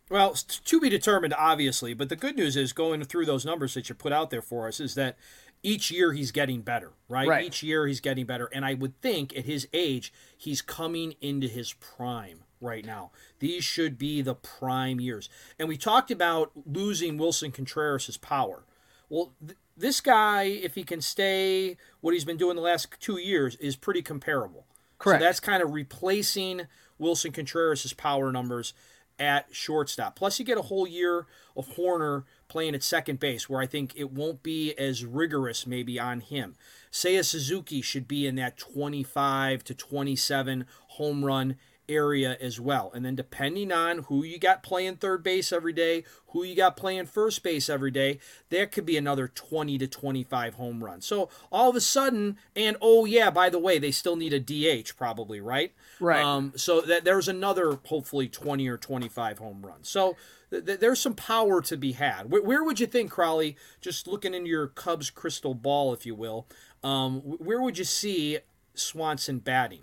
Well, 0.08 0.34
to 0.34 0.80
be 0.80 0.88
determined, 0.88 1.34
obviously. 1.34 1.94
But 1.94 2.08
the 2.08 2.16
good 2.16 2.36
news 2.36 2.56
is 2.56 2.72
going 2.72 3.02
through 3.04 3.26
those 3.26 3.44
numbers 3.44 3.74
that 3.74 3.88
you 3.88 3.94
put 3.94 4.12
out 4.12 4.30
there 4.30 4.42
for 4.42 4.66
us 4.66 4.80
is 4.80 4.94
that 4.94 5.16
each 5.62 5.90
year 5.90 6.12
he's 6.12 6.32
getting 6.32 6.62
better, 6.62 6.92
right? 7.08 7.28
right? 7.28 7.44
Each 7.44 7.62
year 7.62 7.86
he's 7.86 8.00
getting 8.00 8.26
better. 8.26 8.48
And 8.52 8.64
I 8.64 8.74
would 8.74 9.00
think 9.00 9.36
at 9.36 9.44
his 9.44 9.68
age, 9.72 10.12
he's 10.36 10.62
coming 10.62 11.14
into 11.20 11.46
his 11.46 11.74
prime 11.74 12.40
right 12.60 12.84
now. 12.84 13.10
These 13.38 13.64
should 13.64 13.98
be 13.98 14.20
the 14.20 14.34
prime 14.34 15.00
years. 15.00 15.28
And 15.58 15.68
we 15.68 15.76
talked 15.76 16.10
about 16.10 16.50
losing 16.66 17.16
Wilson 17.16 17.52
Contreras' 17.52 18.16
power. 18.16 18.64
Well, 19.08 19.32
th- 19.44 19.58
this 19.80 20.00
guy, 20.00 20.44
if 20.44 20.74
he 20.74 20.84
can 20.84 21.00
stay 21.00 21.76
what 22.00 22.14
he's 22.14 22.24
been 22.24 22.36
doing 22.36 22.56
the 22.56 22.62
last 22.62 22.88
two 23.00 23.18
years, 23.18 23.56
is 23.56 23.76
pretty 23.76 24.02
comparable. 24.02 24.66
Correct. 24.98 25.20
So 25.20 25.24
that's 25.26 25.40
kind 25.40 25.62
of 25.62 25.72
replacing 25.72 26.62
Wilson 26.98 27.32
Contreras' 27.32 27.92
power 27.92 28.30
numbers. 28.30 28.74
at 29.18 29.46
shortstop. 29.54 30.16
Plus, 30.16 30.38
you 30.38 30.46
get 30.46 30.56
a 30.56 30.62
whole 30.62 30.86
year 30.86 31.26
of 31.54 31.68
Hoerner 31.76 32.24
playing 32.48 32.74
at 32.74 32.82
second 32.82 33.20
base, 33.20 33.50
where 33.50 33.60
I 33.60 33.66
think 33.66 33.92
it 33.94 34.10
won't 34.10 34.42
be 34.42 34.72
as 34.78 35.04
rigorous 35.04 35.66
maybe 35.66 36.00
on 36.00 36.20
him. 36.20 36.56
Seiya 36.90 37.22
Suzuki 37.22 37.82
should 37.82 38.08
be 38.08 38.26
in 38.26 38.36
that 38.36 38.56
25 38.56 39.62
to 39.64 39.74
27 39.74 40.64
home 40.88 41.24
run 41.24 41.56
area 41.90 42.38
as 42.40 42.58
well. 42.58 42.90
And 42.94 43.04
then 43.04 43.14
depending 43.14 43.72
on 43.72 44.04
who 44.04 44.24
you 44.24 44.38
got 44.38 44.62
playing 44.62 44.96
third 44.96 45.22
base 45.22 45.52
every 45.52 45.72
day, 45.72 46.04
who 46.28 46.44
you 46.44 46.54
got 46.54 46.76
playing 46.76 47.06
first 47.06 47.42
base 47.42 47.68
every 47.68 47.90
day, 47.90 48.18
there 48.48 48.66
could 48.66 48.86
be 48.86 48.96
another 48.96 49.28
20 49.28 49.76
to 49.78 49.86
25 49.86 50.54
home 50.54 50.82
runs. 50.82 51.04
So 51.04 51.28
all 51.50 51.70
of 51.70 51.76
a 51.76 51.80
sudden, 51.80 52.38
and 52.54 52.76
oh 52.80 53.04
yeah, 53.04 53.30
by 53.30 53.50
the 53.50 53.58
way, 53.58 53.78
they 53.78 53.90
still 53.90 54.16
need 54.16 54.32
a 54.32 54.40
DH 54.40 54.96
probably, 54.96 55.40
right? 55.40 55.72
Right. 55.98 56.24
Um, 56.24 56.52
so 56.56 56.80
that 56.82 57.04
there's 57.04 57.28
another 57.28 57.78
hopefully 57.84 58.28
20 58.28 58.68
or 58.68 58.76
25 58.76 59.38
home 59.38 59.62
runs. 59.66 59.88
So 59.88 60.16
th- 60.50 60.64
th- 60.64 60.80
there's 60.80 61.00
some 61.00 61.14
power 61.14 61.60
to 61.62 61.76
be 61.76 61.92
had. 61.92 62.30
Where, 62.30 62.42
where, 62.42 62.64
would 62.64 62.80
you 62.80 62.86
think, 62.86 63.10
Crawly, 63.10 63.56
just 63.80 64.06
looking 64.06 64.34
into 64.34 64.48
your 64.48 64.68
Cubs 64.68 65.10
crystal 65.10 65.54
ball, 65.54 65.92
if 65.92 66.06
you 66.06 66.14
will, 66.14 66.46
um, 66.82 67.20
where 67.20 67.60
would 67.60 67.78
you 67.78 67.84
see 67.84 68.38
Swanson 68.74 69.38
batting? 69.38 69.82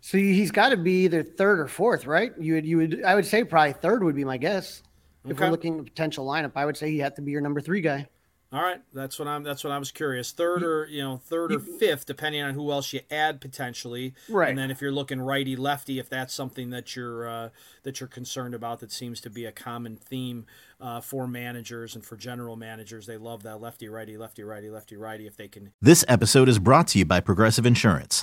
So 0.00 0.18
he's 0.18 0.50
got 0.50 0.70
to 0.70 0.76
be 0.76 1.04
either 1.04 1.22
third 1.22 1.60
or 1.60 1.68
fourth, 1.68 2.06
right? 2.06 2.32
You 2.38 2.54
would, 2.54 2.66
you 2.66 2.76
would, 2.78 3.04
I 3.04 3.14
would 3.14 3.26
say 3.26 3.44
probably 3.44 3.72
third 3.72 4.02
would 4.04 4.16
be 4.16 4.24
my 4.24 4.36
guess. 4.36 4.82
If 5.24 5.32
Okay. 5.32 5.44
we're 5.44 5.50
looking 5.50 5.78
at 5.78 5.84
potential 5.84 6.26
lineup, 6.26 6.52
I 6.56 6.64
would 6.66 6.76
say 6.76 6.90
he 6.90 6.98
had 6.98 7.14
to 7.16 7.22
be 7.22 7.30
your 7.30 7.40
number 7.40 7.60
three 7.60 7.80
guy. 7.80 8.08
All 8.52 8.60
right, 8.62 8.82
that's 8.92 9.18
what 9.18 9.26
I'm. 9.28 9.42
That's 9.44 9.64
what 9.64 9.72
I 9.72 9.78
was 9.78 9.90
curious. 9.90 10.30
Third 10.30 10.62
or 10.62 10.86
you 10.86 11.00
know, 11.02 11.16
third 11.16 11.54
or 11.54 11.58
fifth, 11.58 12.04
depending 12.04 12.42
on 12.42 12.52
who 12.52 12.70
else 12.70 12.92
you 12.92 13.00
add 13.10 13.40
potentially. 13.40 14.12
Right. 14.28 14.50
And 14.50 14.58
then 14.58 14.70
if 14.70 14.82
you're 14.82 14.92
looking 14.92 15.22
righty 15.22 15.56
lefty, 15.56 15.98
if 15.98 16.10
that's 16.10 16.34
something 16.34 16.68
that 16.68 16.94
you're 16.94 17.26
uh, 17.26 17.48
that 17.84 17.98
you're 17.98 18.08
concerned 18.08 18.54
about, 18.54 18.80
that 18.80 18.92
seems 18.92 19.22
to 19.22 19.30
be 19.30 19.46
a 19.46 19.52
common 19.52 19.96
theme 19.96 20.44
uh, 20.82 21.00
for 21.00 21.26
managers 21.26 21.94
and 21.94 22.04
for 22.04 22.14
general 22.16 22.56
managers. 22.56 23.06
They 23.06 23.16
love 23.16 23.42
that 23.44 23.58
lefty 23.62 23.88
righty, 23.88 24.18
lefty 24.18 24.42
righty, 24.42 24.68
lefty 24.68 24.96
righty. 24.96 25.26
If 25.26 25.34
they 25.38 25.48
can 25.48 25.72
This 25.80 26.04
episode 26.06 26.50
is 26.50 26.58
brought 26.58 26.88
to 26.88 26.98
you 26.98 27.06
by 27.06 27.20
Progressive 27.20 27.64
Insurance. 27.64 28.22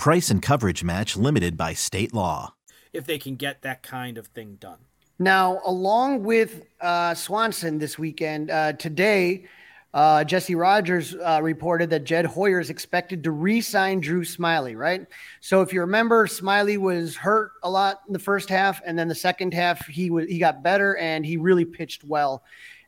Price 0.00 0.30
and 0.30 0.40
coverage 0.40 0.82
match 0.82 1.14
limited 1.14 1.58
by 1.58 1.74
state 1.74 2.14
law. 2.14 2.54
if 2.94 3.04
they 3.04 3.18
can 3.18 3.36
get 3.36 3.60
that 3.60 3.82
kind 3.82 4.16
of 4.16 4.28
thing 4.28 4.56
done. 4.58 4.78
Now, 5.18 5.60
along 5.66 6.24
with 6.24 6.62
uh, 6.80 7.12
Swanson 7.12 7.78
this 7.78 7.98
weekend, 7.98 8.50
uh, 8.50 8.72
today, 8.72 9.44
uh, 9.92 10.24
Jesse 10.24 10.54
Rogers 10.54 11.14
uh, 11.14 11.40
reported 11.42 11.90
that 11.90 12.04
Jed 12.04 12.24
Hoyer 12.24 12.60
is 12.60 12.70
expected 12.70 13.22
to 13.24 13.30
re 13.30 13.60
sign 13.60 14.00
Drew 14.00 14.22
Smyly, 14.22 14.74
right? 14.74 15.06
So, 15.42 15.60
if 15.60 15.70
you 15.70 15.82
remember, 15.82 16.26
Smyly 16.26 16.78
was 16.78 17.14
hurt 17.14 17.52
a 17.62 17.68
lot 17.70 18.00
in 18.06 18.14
the 18.14 18.18
first 18.18 18.48
half, 18.48 18.80
and 18.86 18.98
then 18.98 19.06
the 19.06 19.14
second 19.14 19.52
half, 19.52 19.86
he, 19.86 20.08
was, 20.08 20.26
he 20.28 20.38
got 20.38 20.62
better 20.62 20.96
and 20.96 21.26
he 21.26 21.36
really 21.36 21.66
pitched 21.66 22.04
well 22.04 22.42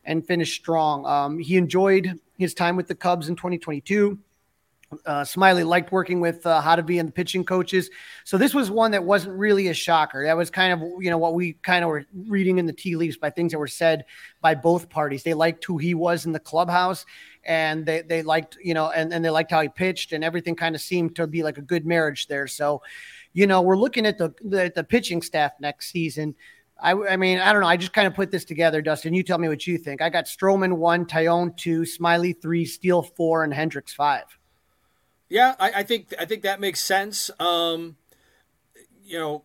and 0.04 0.26
finished 0.26 0.54
strong. 0.54 1.04
Um, 1.04 1.38
he 1.38 1.58
enjoyed 1.58 2.18
his 2.38 2.54
time 2.54 2.74
with 2.74 2.88
the 2.88 2.94
Cubs 2.94 3.28
in 3.28 3.36
2022. 3.36 4.18
Uh, 5.06 5.22
Smyly 5.22 5.66
liked 5.66 5.92
working 5.92 6.20
with 6.20 6.44
uh, 6.46 6.60
Hottovy 6.60 7.00
and 7.00 7.08
the 7.08 7.12
pitching 7.12 7.44
coaches. 7.44 7.90
So 8.24 8.38
this 8.38 8.54
was 8.54 8.70
one 8.70 8.90
that 8.90 9.04
wasn't 9.04 9.38
really 9.38 9.68
a 9.68 9.74
shocker. 9.74 10.24
That 10.24 10.36
was 10.36 10.50
kind 10.50 10.72
of, 10.72 10.80
you 11.00 11.10
know, 11.10 11.18
what 11.18 11.34
we 11.34 11.54
kind 11.54 11.84
of 11.84 11.88
were 11.88 12.04
reading 12.26 12.58
in 12.58 12.66
the 12.66 12.72
tea 12.72 12.96
leaves 12.96 13.16
by 13.16 13.30
things 13.30 13.52
that 13.52 13.58
were 13.58 13.66
said 13.66 14.04
by 14.40 14.54
both 14.54 14.88
parties. 14.88 15.22
They 15.22 15.34
liked 15.34 15.64
who 15.64 15.78
he 15.78 15.94
was 15.94 16.26
in 16.26 16.32
the 16.32 16.40
clubhouse 16.40 17.06
and 17.44 17.86
they, 17.86 18.02
they 18.02 18.22
liked, 18.22 18.58
you 18.62 18.74
know, 18.74 18.90
and, 18.90 19.12
and 19.12 19.24
they 19.24 19.30
liked 19.30 19.50
how 19.50 19.60
he 19.62 19.68
pitched 19.68 20.12
and 20.12 20.22
everything 20.22 20.56
kind 20.56 20.74
of 20.74 20.80
seemed 20.80 21.16
to 21.16 21.26
be 21.26 21.42
like 21.42 21.58
a 21.58 21.62
good 21.62 21.86
marriage 21.86 22.26
there. 22.26 22.46
So, 22.46 22.82
you 23.32 23.46
know, 23.46 23.62
we're 23.62 23.78
looking 23.78 24.06
at 24.06 24.18
the, 24.18 24.34
the, 24.44 24.72
the 24.74 24.84
pitching 24.84 25.22
staff 25.22 25.52
next 25.58 25.90
season. 25.90 26.34
I, 26.78 26.92
I 26.92 27.16
mean, 27.16 27.38
I 27.38 27.52
don't 27.52 27.62
know. 27.62 27.68
I 27.68 27.76
just 27.76 27.92
kind 27.92 28.08
of 28.08 28.14
put 28.14 28.30
this 28.30 28.44
together, 28.44 28.82
Dustin. 28.82 29.14
You 29.14 29.22
tell 29.22 29.38
me 29.38 29.48
what 29.48 29.66
you 29.66 29.78
think. 29.78 30.02
I 30.02 30.10
got 30.10 30.24
Stroman 30.24 30.78
one, 30.78 31.06
Taillon 31.06 31.56
two, 31.56 31.82
Smyly 31.82 32.34
three, 32.42 32.64
Steele 32.64 33.02
four, 33.02 33.44
and 33.44 33.54
Hendricks 33.54 33.94
five. 33.94 34.24
Yeah, 35.32 35.54
I, 35.58 35.70
I 35.76 35.82
think 35.82 36.12
I 36.20 36.26
think 36.26 36.42
that 36.42 36.60
makes 36.60 36.78
sense. 36.78 37.30
Um, 37.40 37.96
you 39.02 39.18
know, 39.18 39.44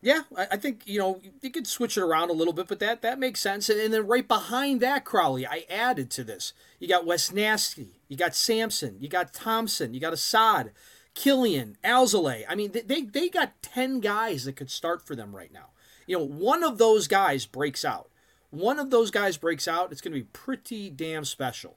yeah, 0.00 0.22
I, 0.34 0.46
I 0.52 0.56
think 0.56 0.86
you 0.86 0.98
know 0.98 1.20
you 1.42 1.50
could 1.50 1.66
switch 1.66 1.98
it 1.98 2.00
around 2.00 2.30
a 2.30 2.32
little 2.32 2.54
bit, 2.54 2.68
but 2.68 2.78
that 2.78 3.02
that 3.02 3.18
makes 3.18 3.40
sense. 3.40 3.68
And, 3.68 3.78
and 3.78 3.92
then 3.92 4.06
right 4.06 4.26
behind 4.26 4.80
that, 4.80 5.04
Crawly, 5.04 5.46
I 5.46 5.66
added 5.68 6.10
to 6.12 6.24
this. 6.24 6.54
You 6.80 6.88
got 6.88 7.04
Wesneski, 7.04 7.88
you 8.08 8.16
got 8.16 8.34
Sampson, 8.34 8.96
you 8.98 9.10
got 9.10 9.34
Thompson, 9.34 9.92
you 9.92 10.00
got 10.00 10.14
Assad, 10.14 10.72
Kilian, 11.14 11.74
Alzolay. 11.84 12.44
I 12.48 12.54
mean, 12.54 12.72
they, 12.72 12.80
they 12.80 13.02
they 13.02 13.28
got 13.28 13.60
ten 13.60 14.00
guys 14.00 14.46
that 14.46 14.56
could 14.56 14.70
start 14.70 15.06
for 15.06 15.14
them 15.14 15.36
right 15.36 15.52
now. 15.52 15.72
You 16.06 16.16
know, 16.16 16.24
one 16.24 16.64
of 16.64 16.78
those 16.78 17.08
guys 17.08 17.44
breaks 17.44 17.84
out. 17.84 18.08
One 18.48 18.78
of 18.78 18.88
those 18.88 19.10
guys 19.10 19.36
breaks 19.36 19.68
out. 19.68 19.92
It's 19.92 20.00
going 20.00 20.14
to 20.14 20.20
be 20.20 20.28
pretty 20.32 20.88
damn 20.88 21.26
special. 21.26 21.76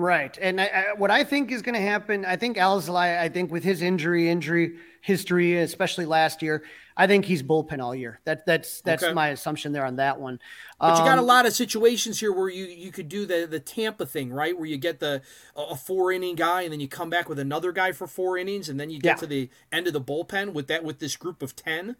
Right. 0.00 0.38
And 0.40 0.60
I, 0.60 0.66
I, 0.66 0.84
what 0.96 1.10
I 1.10 1.24
think 1.24 1.50
is 1.50 1.60
going 1.60 1.74
to 1.74 1.80
happen, 1.80 2.24
I 2.24 2.36
think 2.36 2.56
Alzolay, 2.56 3.18
I 3.18 3.28
think 3.28 3.50
with 3.50 3.64
his 3.64 3.82
injury, 3.82 4.30
injury 4.30 4.76
history, 5.00 5.58
especially 5.58 6.06
last 6.06 6.40
year, 6.40 6.62
I 6.96 7.08
think 7.08 7.24
he's 7.24 7.42
bullpen 7.42 7.82
all 7.82 7.96
year. 7.96 8.20
That 8.24 8.46
that's 8.46 8.80
that's 8.82 9.02
Okay. 9.02 9.12
my 9.12 9.30
assumption 9.30 9.72
there 9.72 9.84
on 9.84 9.96
that 9.96 10.20
one. 10.20 10.38
But 10.78 10.98
you 10.98 11.04
got 11.04 11.18
a 11.18 11.22
Um, 11.22 11.26
lot 11.26 11.46
of 11.46 11.52
situations 11.52 12.20
here 12.20 12.32
where 12.32 12.48
you 12.48 12.66
you 12.66 12.92
could 12.92 13.08
do 13.08 13.26
the 13.26 13.48
the 13.50 13.58
Tampa 13.58 14.06
thing, 14.06 14.32
right? 14.32 14.56
Where 14.56 14.66
you 14.66 14.76
get 14.76 15.00
the 15.00 15.20
a 15.56 15.74
four 15.74 16.12
inning 16.12 16.36
guy 16.36 16.62
and 16.62 16.72
then 16.72 16.78
you 16.78 16.86
come 16.86 17.10
back 17.10 17.28
with 17.28 17.40
another 17.40 17.72
guy 17.72 17.90
for 17.90 18.06
four 18.06 18.38
innings 18.38 18.68
and 18.68 18.78
then 18.78 18.90
you 18.90 19.00
get 19.00 19.16
Yeah. 19.16 19.20
to 19.22 19.26
the 19.26 19.50
end 19.72 19.88
of 19.88 19.94
the 19.94 20.00
bullpen 20.00 20.52
with 20.52 20.68
that 20.68 20.84
with 20.84 21.00
this 21.00 21.16
group 21.16 21.42
of 21.42 21.56
ten. 21.56 21.96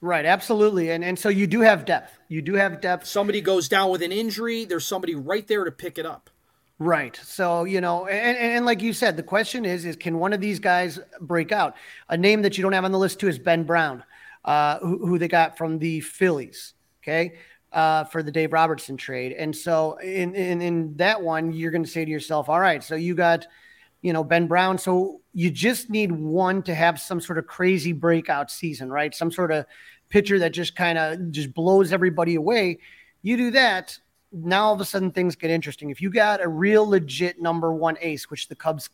Right, 0.00 0.24
absolutely. 0.24 0.90
And 0.90 1.04
and 1.04 1.18
so 1.18 1.28
you 1.28 1.46
do 1.46 1.60
have 1.60 1.84
depth. 1.84 2.18
You 2.28 2.40
do 2.40 2.54
have 2.54 2.80
depth. 2.80 3.06
Somebody 3.06 3.42
goes 3.42 3.68
down 3.68 3.90
with 3.90 4.00
an 4.00 4.10
injury, 4.12 4.64
there's 4.64 4.86
somebody 4.86 5.14
right 5.14 5.46
there 5.46 5.64
to 5.64 5.70
pick 5.70 5.98
it 5.98 6.06
up. 6.06 6.30
Right. 6.78 7.18
So, 7.22 7.64
you 7.64 7.80
know, 7.80 8.06
and, 8.06 8.36
and, 8.36 8.66
like 8.66 8.82
you 8.82 8.92
said, 8.92 9.16
the 9.16 9.22
question 9.22 9.64
is, 9.64 9.84
is 9.84 9.94
can 9.94 10.18
one 10.18 10.32
of 10.32 10.40
these 10.40 10.58
guys 10.58 10.98
break 11.20 11.52
out? 11.52 11.76
A 12.08 12.16
name 12.16 12.42
that 12.42 12.58
you 12.58 12.62
don't 12.62 12.72
have 12.72 12.84
on 12.84 12.92
the 12.92 12.98
list 12.98 13.20
too 13.20 13.28
is 13.28 13.38
Ben 13.38 13.62
Brown, 13.62 14.02
uh, 14.44 14.78
who, 14.80 15.06
who 15.06 15.18
they 15.18 15.28
got 15.28 15.56
from 15.56 15.78
the 15.78 16.00
Phillies. 16.00 16.74
Okay. 17.02 17.34
Uh, 17.72 18.04
for 18.04 18.22
the 18.22 18.30
Dave 18.30 18.52
Robertson 18.52 18.98
trade. 18.98 19.32
And 19.32 19.56
so 19.56 19.96
in, 19.96 20.34
in, 20.34 20.60
in 20.60 20.96
that 20.96 21.22
one, 21.22 21.52
you're 21.52 21.70
going 21.70 21.84
to 21.84 21.90
say 21.90 22.04
to 22.04 22.10
yourself, 22.10 22.50
all 22.50 22.60
right, 22.60 22.84
so 22.84 22.96
you 22.96 23.14
got, 23.14 23.46
you 24.02 24.12
know, 24.12 24.22
Ben 24.22 24.46
Brown. 24.46 24.76
So 24.76 25.22
you 25.32 25.50
just 25.50 25.88
need 25.88 26.12
one 26.12 26.62
to 26.64 26.74
have 26.74 27.00
some 27.00 27.18
sort 27.18 27.38
of 27.38 27.46
crazy 27.46 27.92
breakout 27.92 28.50
season, 28.50 28.90
right? 28.90 29.14
Some 29.14 29.32
sort 29.32 29.52
of 29.52 29.64
pitcher 30.10 30.38
that 30.40 30.52
just 30.52 30.76
kind 30.76 30.98
of 30.98 31.30
just 31.30 31.54
blows 31.54 31.94
everybody 31.94 32.34
away. 32.34 32.78
You 33.22 33.38
do 33.38 33.50
that, 33.52 33.98
now 34.32 34.64
all 34.66 34.74
of 34.74 34.80
a 34.80 34.84
sudden 34.84 35.10
things 35.10 35.36
get 35.36 35.50
interesting. 35.50 35.90
If 35.90 36.00
you 36.00 36.10
got 36.10 36.42
a 36.42 36.48
real 36.48 36.88
legit 36.88 37.40
number 37.40 37.72
one 37.72 37.96
ace, 38.00 38.30
which 38.30 38.48
the 38.48 38.54
Cubs 38.54 38.90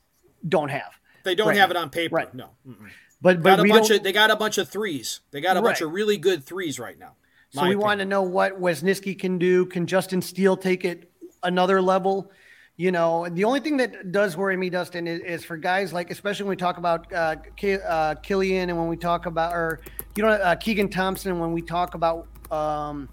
don't 0.48 0.68
have, 0.70 0.98
They 1.24 1.34
don't 1.34 1.48
Right. 1.48 1.56
have 1.56 1.70
it 1.70 1.76
on 1.76 1.90
paper. 1.90 2.14
Right. 2.16 2.32
No. 2.34 2.50
Mm-mm. 2.66 2.88
but 3.20 3.42
Got 3.42 3.42
but 3.42 3.60
a 3.60 3.62
we 3.62 3.70
bunch 3.70 3.90
of 3.90 4.02
they 4.02 4.12
got 4.12 4.30
a 4.30 4.36
bunch 4.36 4.58
of 4.58 4.68
threes. 4.68 5.20
They 5.30 5.40
got 5.40 5.56
a 5.56 5.62
bunch 5.62 5.80
of 5.80 5.92
really 5.92 6.16
good 6.16 6.44
threes 6.44 6.78
right 6.78 6.98
now. 6.98 7.12
so 7.50 7.66
we 7.66 7.76
want 7.76 7.98
to 8.00 8.04
know 8.06 8.22
what 8.22 8.60
Wesneski 8.60 9.18
can 9.18 9.38
do. 9.38 9.66
Can 9.66 9.86
Justin 9.86 10.22
Steele 10.22 10.56
take 10.56 10.84
it 10.84 11.10
another 11.42 11.80
level? 11.82 12.30
You 12.76 12.92
know, 12.92 13.26
the 13.28 13.42
only 13.42 13.58
thing 13.58 13.76
that 13.78 14.12
does 14.12 14.36
worry 14.36 14.56
me, 14.56 14.70
Dustin, 14.70 15.08
is, 15.08 15.20
is 15.22 15.44
for 15.44 15.56
guys 15.56 15.92
like, 15.92 16.12
especially 16.12 16.44
when 16.44 16.50
we 16.50 16.56
talk 16.56 16.76
about 16.78 17.12
uh, 17.12 17.34
Ki- 17.56 17.80
uh, 17.84 18.14
Kilian 18.22 18.68
and 18.68 18.78
when 18.78 18.86
we 18.86 18.96
talk 18.96 19.26
about, 19.26 19.52
or 19.52 19.80
you 20.14 20.22
know, 20.22 20.28
uh, 20.30 20.54
Keegan 20.54 20.88
Thompson, 20.88 21.40
when 21.40 21.52
we 21.52 21.60
talk 21.60 21.94
about 21.94 22.28
um, 22.52 23.08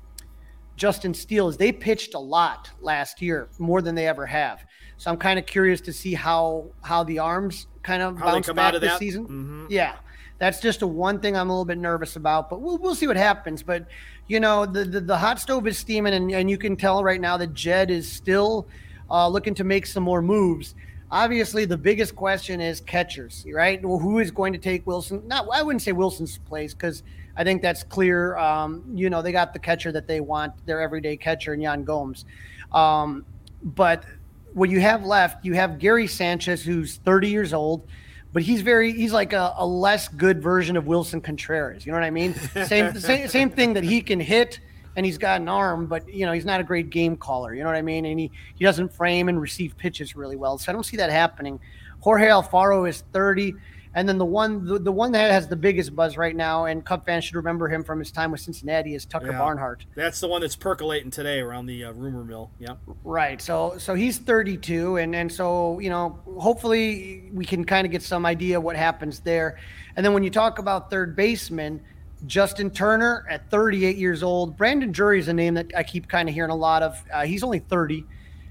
Justin 0.75 1.13
Steele, 1.13 1.47
is 1.47 1.57
they 1.57 1.71
pitched 1.71 2.13
a 2.13 2.19
lot 2.19 2.69
last 2.81 3.21
year, 3.21 3.47
more 3.59 3.81
than 3.81 3.95
they 3.95 4.07
ever 4.07 4.25
have. 4.25 4.65
So 4.97 5.09
I'm 5.11 5.17
kind 5.17 5.39
of 5.39 5.45
curious 5.45 5.81
to 5.81 5.93
see 5.93 6.13
how 6.13 6.67
how 6.81 7.03
the 7.03 7.19
arms 7.19 7.67
kind 7.83 8.01
of 8.01 8.17
How 8.17 8.25
bounce 8.25 8.47
come 8.47 8.55
back 8.55 8.69
out 8.69 8.75
of 8.75 8.81
this 8.81 8.91
that? 8.91 8.99
season. 8.99 9.27
Mhm. 9.27 9.67
Yeah, 9.69 9.95
that's 10.37 10.59
just 10.61 10.81
a 10.81 10.87
one 10.87 11.19
thing 11.19 11.35
I'm 11.35 11.49
a 11.49 11.51
little 11.53 11.65
bit 11.65 11.77
nervous 11.77 12.15
about, 12.15 12.49
but 12.49 12.61
we'll 12.61 12.77
we'll 12.77 12.95
see 12.95 13.07
what 13.07 13.17
happens. 13.17 13.61
But 13.63 13.87
you 14.27 14.39
know, 14.39 14.65
the 14.65 14.85
the, 14.85 15.01
the 15.01 15.17
hot 15.17 15.39
stove 15.39 15.67
is 15.67 15.77
steaming, 15.77 16.13
and, 16.13 16.31
and 16.31 16.49
you 16.49 16.57
can 16.57 16.75
tell 16.75 17.03
right 17.03 17.19
now 17.21 17.37
that 17.37 17.53
Jed 17.53 17.91
is 17.91 18.09
still 18.11 18.67
uh, 19.09 19.27
looking 19.27 19.53
to 19.55 19.63
make 19.63 19.85
some 19.85 20.03
more 20.03 20.21
moves. 20.21 20.75
Obviously, 21.11 21.65
the 21.65 21.77
biggest 21.77 22.15
question 22.15 22.59
is 22.59 22.81
catchers, 22.81 23.45
right? 23.53 23.83
Well, 23.85 23.99
who 23.99 24.19
is 24.19 24.31
going 24.31 24.53
to 24.53 24.59
take 24.59 24.87
Wilson? 24.87 25.21
Not, 25.27 25.47
I 25.53 25.61
wouldn't 25.61 25.83
say 25.83 25.91
Wilson's 25.91 26.39
place 26.39 26.73
because 26.73 27.03
I 27.37 27.43
think 27.43 27.61
that's 27.61 27.83
clear. 27.83 28.37
Um, 28.37 28.83
you 28.93 29.09
know, 29.09 29.21
they 29.21 29.31
got 29.31 29.53
the 29.53 29.59
catcher 29.59 29.91
that 29.91 30.07
they 30.07 30.21
want, 30.21 30.53
their 30.65 30.81
everyday 30.81 31.17
catcher, 31.17 31.53
and 31.53 31.61
Yan 31.61 31.83
Gomes. 31.83 32.25
Um, 32.71 33.25
but 33.61 34.05
what 34.53 34.69
you 34.69 34.79
have 34.79 35.05
left, 35.05 35.45
you 35.45 35.53
have 35.53 35.79
Gary 35.79 36.07
Sanchez, 36.07 36.63
who's 36.63 36.97
30 36.97 37.29
years 37.29 37.53
old, 37.53 37.87
but 38.31 38.43
he's 38.43 38.61
very, 38.61 38.93
he's 38.93 39.13
like 39.13 39.33
a, 39.33 39.53
a 39.57 39.65
less 39.65 40.07
good 40.07 40.41
version 40.41 40.77
of 40.77 40.87
Wilson 40.87 41.21
Contreras. 41.21 41.85
You 41.85 41.91
know 41.91 41.97
what 41.97 42.05
I 42.05 42.11
mean? 42.11 42.33
Same, 42.65 42.97
same, 42.99 43.27
same 43.27 43.49
thing 43.49 43.73
that 43.73 43.83
he 43.83 44.01
can 44.01 44.19
hit 44.19 44.59
and 44.95 45.05
he's 45.05 45.17
got 45.17 45.41
an 45.41 45.49
arm, 45.49 45.87
but 45.87 46.07
you 46.07 46.25
know 46.25 46.31
he's 46.31 46.45
not 46.45 46.61
a 46.61 46.63
great 46.63 46.89
game 46.89 47.17
caller. 47.17 47.53
You 47.53 47.63
know 47.63 47.69
what 47.69 47.75
I 47.75 47.81
mean? 47.81 48.05
And 48.05 48.19
he 48.19 48.31
he 48.55 48.63
doesn't 48.63 48.93
frame 48.93 49.29
and 49.29 49.39
receive 49.39 49.75
pitches 49.77 50.15
really 50.15 50.35
well. 50.35 50.57
So 50.57 50.71
I 50.71 50.73
don't 50.73 50.85
see 50.85 50.97
that 50.97 51.09
happening. 51.09 51.59
Jorge 51.99 52.27
Alfaro 52.27 52.87
is 52.87 53.03
30. 53.11 53.55
And 53.95 54.09
then 54.09 54.17
the 54.17 54.25
one 54.25 54.65
the, 54.65 54.77
the 54.77 54.91
one 54.91 55.13
that 55.13 55.31
has 55.31 55.47
the 55.47 55.55
biggest 55.55 55.95
buzz 55.95 56.17
right 56.17 56.35
now, 56.35 56.65
and 56.65 56.85
Cub 56.85 57.05
fans 57.05 57.23
should 57.23 57.35
remember 57.35 57.69
him 57.69 57.83
from 57.83 57.97
his 57.97 58.11
time 58.11 58.31
with 58.31 58.41
Cincinnati, 58.41 58.93
is 58.93 59.05
Tucker 59.05 59.31
yeah, 59.31 59.39
Barnhart. 59.39 59.85
That's 59.95 60.19
the 60.19 60.27
one 60.27 60.41
that's 60.41 60.57
percolating 60.57 61.11
today 61.11 61.39
around 61.39 61.65
the 61.67 61.85
uh, 61.85 61.93
rumor 61.93 62.25
mill. 62.25 62.51
Yeah. 62.59 62.75
Right. 63.05 63.41
So 63.41 63.75
so 63.77 63.95
he's 63.95 64.17
32, 64.17 64.97
and 64.97 65.15
and 65.15 65.31
so 65.31 65.79
you 65.79 65.89
know 65.89 66.19
hopefully 66.37 67.29
we 67.33 67.45
can 67.45 67.63
kind 67.63 67.85
of 67.85 67.91
get 67.91 68.03
some 68.03 68.25
idea 68.25 68.59
what 68.59 68.75
happens 68.75 69.21
there. 69.21 69.57
And 69.95 70.05
then 70.05 70.13
when 70.13 70.23
you 70.23 70.29
talk 70.29 70.59
about 70.59 70.89
third 70.89 71.15
baseman, 71.15 71.81
Justin 72.25 72.71
Turner 72.71 73.25
at 73.29 73.49
38 73.49 73.95
years 73.95 74.23
old. 74.23 74.57
Brandon 74.57 74.91
Drury 74.91 75.19
is 75.19 75.29
a 75.29 75.33
name 75.33 75.53
that 75.53 75.71
I 75.75 75.83
keep 75.83 76.09
kind 76.09 76.27
of 76.27 76.35
hearing 76.35 76.51
a 76.51 76.55
lot 76.55 76.83
of. 76.83 77.01
Uh, 77.13 77.25
he's 77.25 77.43
only 77.43 77.59
30. 77.59 78.05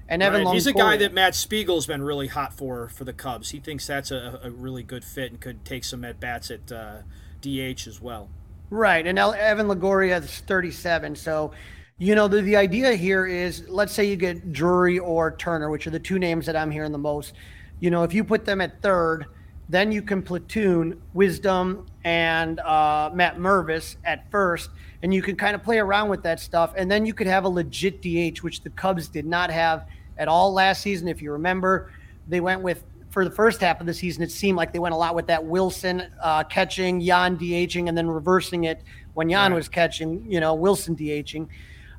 And 0.07 0.21
Evan 0.21 0.45
right. 0.45 0.53
He's 0.53 0.67
a 0.67 0.73
guy 0.73 0.97
that 0.97 1.13
Matt 1.13 1.33
Spiegel's 1.33 1.87
been 1.87 2.03
really 2.03 2.27
hot 2.27 2.53
for 2.53 2.89
for 2.89 3.03
the 3.05 3.13
Cubs. 3.13 3.49
He 3.49 3.59
thinks 3.59 3.87
that's 3.87 4.11
a, 4.11 4.39
a 4.43 4.51
really 4.51 4.83
good 4.83 5.03
fit 5.03 5.31
and 5.31 5.41
could 5.41 5.65
take 5.65 5.83
some 5.83 6.05
at 6.05 6.19
bats 6.19 6.51
at 6.51 6.71
uh, 6.71 6.97
DH 7.41 7.87
as 7.87 7.99
well. 8.01 8.29
Right, 8.69 9.05
and 9.05 9.17
Evan 9.17 9.67
Longoria 9.67 10.21
is 10.23 10.39
37. 10.39 11.15
So, 11.15 11.51
you 11.97 12.15
know, 12.15 12.27
the, 12.27 12.41
the 12.41 12.55
idea 12.55 12.95
here 12.95 13.25
is 13.25 13.67
let's 13.67 13.93
say 13.93 14.05
you 14.05 14.15
get 14.15 14.51
Drury 14.51 14.99
or 14.99 15.35
Turner, 15.35 15.69
which 15.69 15.87
are 15.87 15.91
the 15.91 15.99
two 15.99 16.19
names 16.19 16.45
that 16.45 16.55
I'm 16.55 16.71
hearing 16.71 16.91
the 16.91 16.97
most. 16.97 17.33
You 17.79 17.89
know, 17.89 18.03
if 18.03 18.13
you 18.13 18.23
put 18.23 18.45
them 18.45 18.61
at 18.61 18.81
third, 18.81 19.25
then 19.69 19.91
you 19.91 20.01
can 20.01 20.21
platoon 20.21 21.01
Wisdom 21.13 21.85
and 22.03 22.59
uh, 22.59 23.09
Matt 23.13 23.37
Mervis 23.37 23.95
at 24.03 24.29
first, 24.29 24.69
and 25.01 25.13
you 25.13 25.21
can 25.21 25.35
kind 25.35 25.55
of 25.55 25.63
play 25.63 25.79
around 25.79 26.09
with 26.09 26.21
that 26.23 26.39
stuff. 26.39 26.73
And 26.77 26.89
then 26.89 27.05
you 27.05 27.13
could 27.13 27.27
have 27.27 27.45
a 27.45 27.49
legit 27.49 28.01
DH, 28.01 28.43
which 28.43 28.61
the 28.61 28.69
Cubs 28.71 29.07
did 29.07 29.25
not 29.25 29.49
have 29.49 29.87
at 30.17 30.27
all 30.27 30.53
last 30.53 30.81
season. 30.81 31.07
If 31.07 31.21
you 31.21 31.31
remember, 31.31 31.91
they 32.27 32.41
went 32.41 32.61
with 32.61 32.83
for 33.09 33.23
the 33.23 33.31
first 33.31 33.61
half 33.61 33.79
of 33.79 33.87
the 33.87 33.93
season. 33.93 34.23
It 34.23 34.31
seemed 34.31 34.57
like 34.57 34.73
they 34.73 34.79
went 34.79 34.93
a 34.93 34.97
lot 34.97 35.15
with 35.15 35.27
that 35.27 35.43
Wilson 35.43 36.11
uh, 36.21 36.43
catching, 36.43 36.99
Yan 36.99 37.37
DHing, 37.37 37.87
and 37.87 37.97
then 37.97 38.07
reversing 38.07 38.65
it 38.65 38.83
when 39.13 39.29
Yan 39.29 39.51
right. 39.51 39.57
was 39.57 39.69
catching. 39.69 40.25
You 40.29 40.39
know, 40.39 40.53
Wilson 40.53 40.95
DHing. 40.95 41.47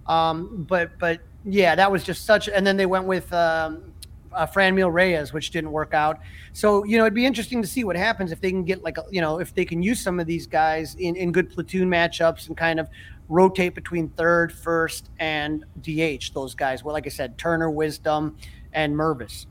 Um, 0.07 0.67
but 0.69 0.99
but 0.99 1.21
yeah, 1.45 1.75
that 1.75 1.91
was 1.91 2.05
just 2.05 2.25
such. 2.25 2.49
And 2.49 2.67
then 2.67 2.77
they 2.77 2.87
went 2.87 3.07
with 3.07 3.33
um, 3.33 3.93
uh, 4.37 4.47
Franmil 4.47 4.93
Reyes, 4.93 5.33
which 5.33 5.51
didn't 5.51 5.73
work 5.73 5.95
out. 5.95 6.21
So 6.53 6.85
you 6.85 6.99
know, 6.99 7.05
it'd 7.05 7.15
be 7.15 7.27
interesting 7.27 7.63
to 7.63 7.69
see 7.69 7.85
what 7.85 7.97
happens 7.97 8.33
if 8.33 8.41
they 8.41 8.51
can 8.51 8.65
get 8.65 8.83
like 8.83 8.99
a, 8.99 9.05
you 9.11 9.21
know 9.21 9.41
if 9.41 9.55
they 9.55 9.65
can 9.65 9.83
use 9.83 10.01
some 10.01 10.21
of 10.21 10.27
these 10.27 10.47
guys 10.47 10.95
in 10.97 11.17
in 11.17 11.33
good 11.33 11.51
platoon 11.51 11.89
matchups 11.89 12.49
and 12.49 12.57
kind 12.57 12.79
of 12.79 12.89
rotate 13.29 13.75
between 13.75 14.09
third, 14.11 14.53
first, 14.53 15.11
and 15.19 15.65
DH. 15.81 16.33
Those 16.33 16.55
guys. 16.55 16.85
Well, 16.85 16.93
like 16.93 17.07
I 17.07 17.11
said, 17.11 17.39
Turner, 17.39 17.71
Wisdom, 17.71 18.37
and 18.73 18.95
Mervis. 18.95 19.47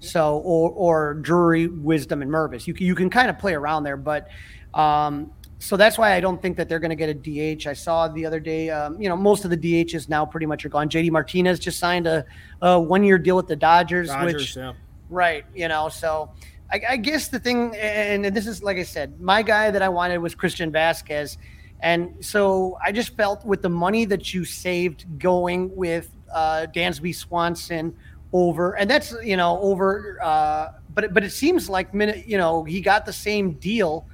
So 0.00 0.38
or 0.38 0.70
or 0.70 1.14
Drury, 1.14 1.68
Wisdom, 1.68 2.22
and 2.22 2.30
Mervis. 2.30 2.66
You 2.66 2.74
can, 2.74 2.86
you 2.86 2.94
can 2.94 3.10
kind 3.10 3.30
of 3.30 3.38
play 3.38 3.54
around 3.54 3.84
there, 3.84 3.96
but. 3.96 4.28
Um, 4.74 5.30
so 5.62 5.76
that's 5.76 5.96
why 5.96 6.14
I 6.14 6.18
don't 6.18 6.42
think 6.42 6.56
that 6.56 6.68
they're 6.68 6.80
going 6.80 6.90
to 6.90 6.96
get 6.96 7.08
a 7.08 7.14
DH. 7.14 7.68
I 7.68 7.72
saw 7.72 8.08
the 8.08 8.26
other 8.26 8.40
day, 8.40 8.68
um, 8.68 9.00
you 9.00 9.08
know, 9.08 9.16
most 9.16 9.44
of 9.44 9.50
the 9.50 9.56
DHs 9.56 10.08
now 10.08 10.26
pretty 10.26 10.44
much 10.44 10.64
are 10.64 10.68
gone. 10.68 10.88
JD 10.88 11.12
Martinez 11.12 11.60
just 11.60 11.78
signed 11.78 12.08
a, 12.08 12.24
a 12.62 12.80
one 12.80 13.04
year 13.04 13.16
deal 13.16 13.36
with 13.36 13.46
the 13.46 13.54
Dodgers, 13.54 14.08
Dodgers 14.08 14.34
which, 14.34 14.56
yeah. 14.56 14.72
right, 15.08 15.44
you 15.54 15.68
know, 15.68 15.88
so 15.88 16.32
I, 16.72 16.80
I, 16.90 16.96
guess 16.96 17.28
the 17.28 17.38
thing, 17.38 17.76
and 17.76 18.24
this 18.24 18.48
is 18.48 18.64
like 18.64 18.76
I 18.76 18.82
said, 18.82 19.20
my 19.20 19.42
guy 19.42 19.70
that 19.70 19.82
I 19.82 19.88
wanted 19.88 20.18
was 20.18 20.34
Christian 20.34 20.72
Vázquez. 20.72 21.36
And 21.78 22.12
so 22.18 22.76
I 22.84 22.90
just 22.90 23.16
felt 23.16 23.46
with 23.46 23.62
the 23.62 23.70
money 23.70 24.04
that 24.06 24.34
you 24.34 24.44
saved 24.44 25.06
going 25.20 25.74
with 25.76 26.10
uh, 26.34 26.66
Dansby 26.74 27.14
Swanson 27.14 27.96
over, 28.32 28.72
and 28.72 28.90
that's, 28.90 29.14
you 29.22 29.36
know, 29.36 29.60
over, 29.60 30.18
uh, 30.20 30.72
but, 30.92 31.14
but 31.14 31.22
it 31.22 31.30
seems 31.30 31.70
like, 31.70 31.90
you 31.92 32.36
know, 32.36 32.64
he 32.64 32.80
got 32.80 33.06
the 33.06 33.12
same 33.12 33.52
deal 33.52 34.08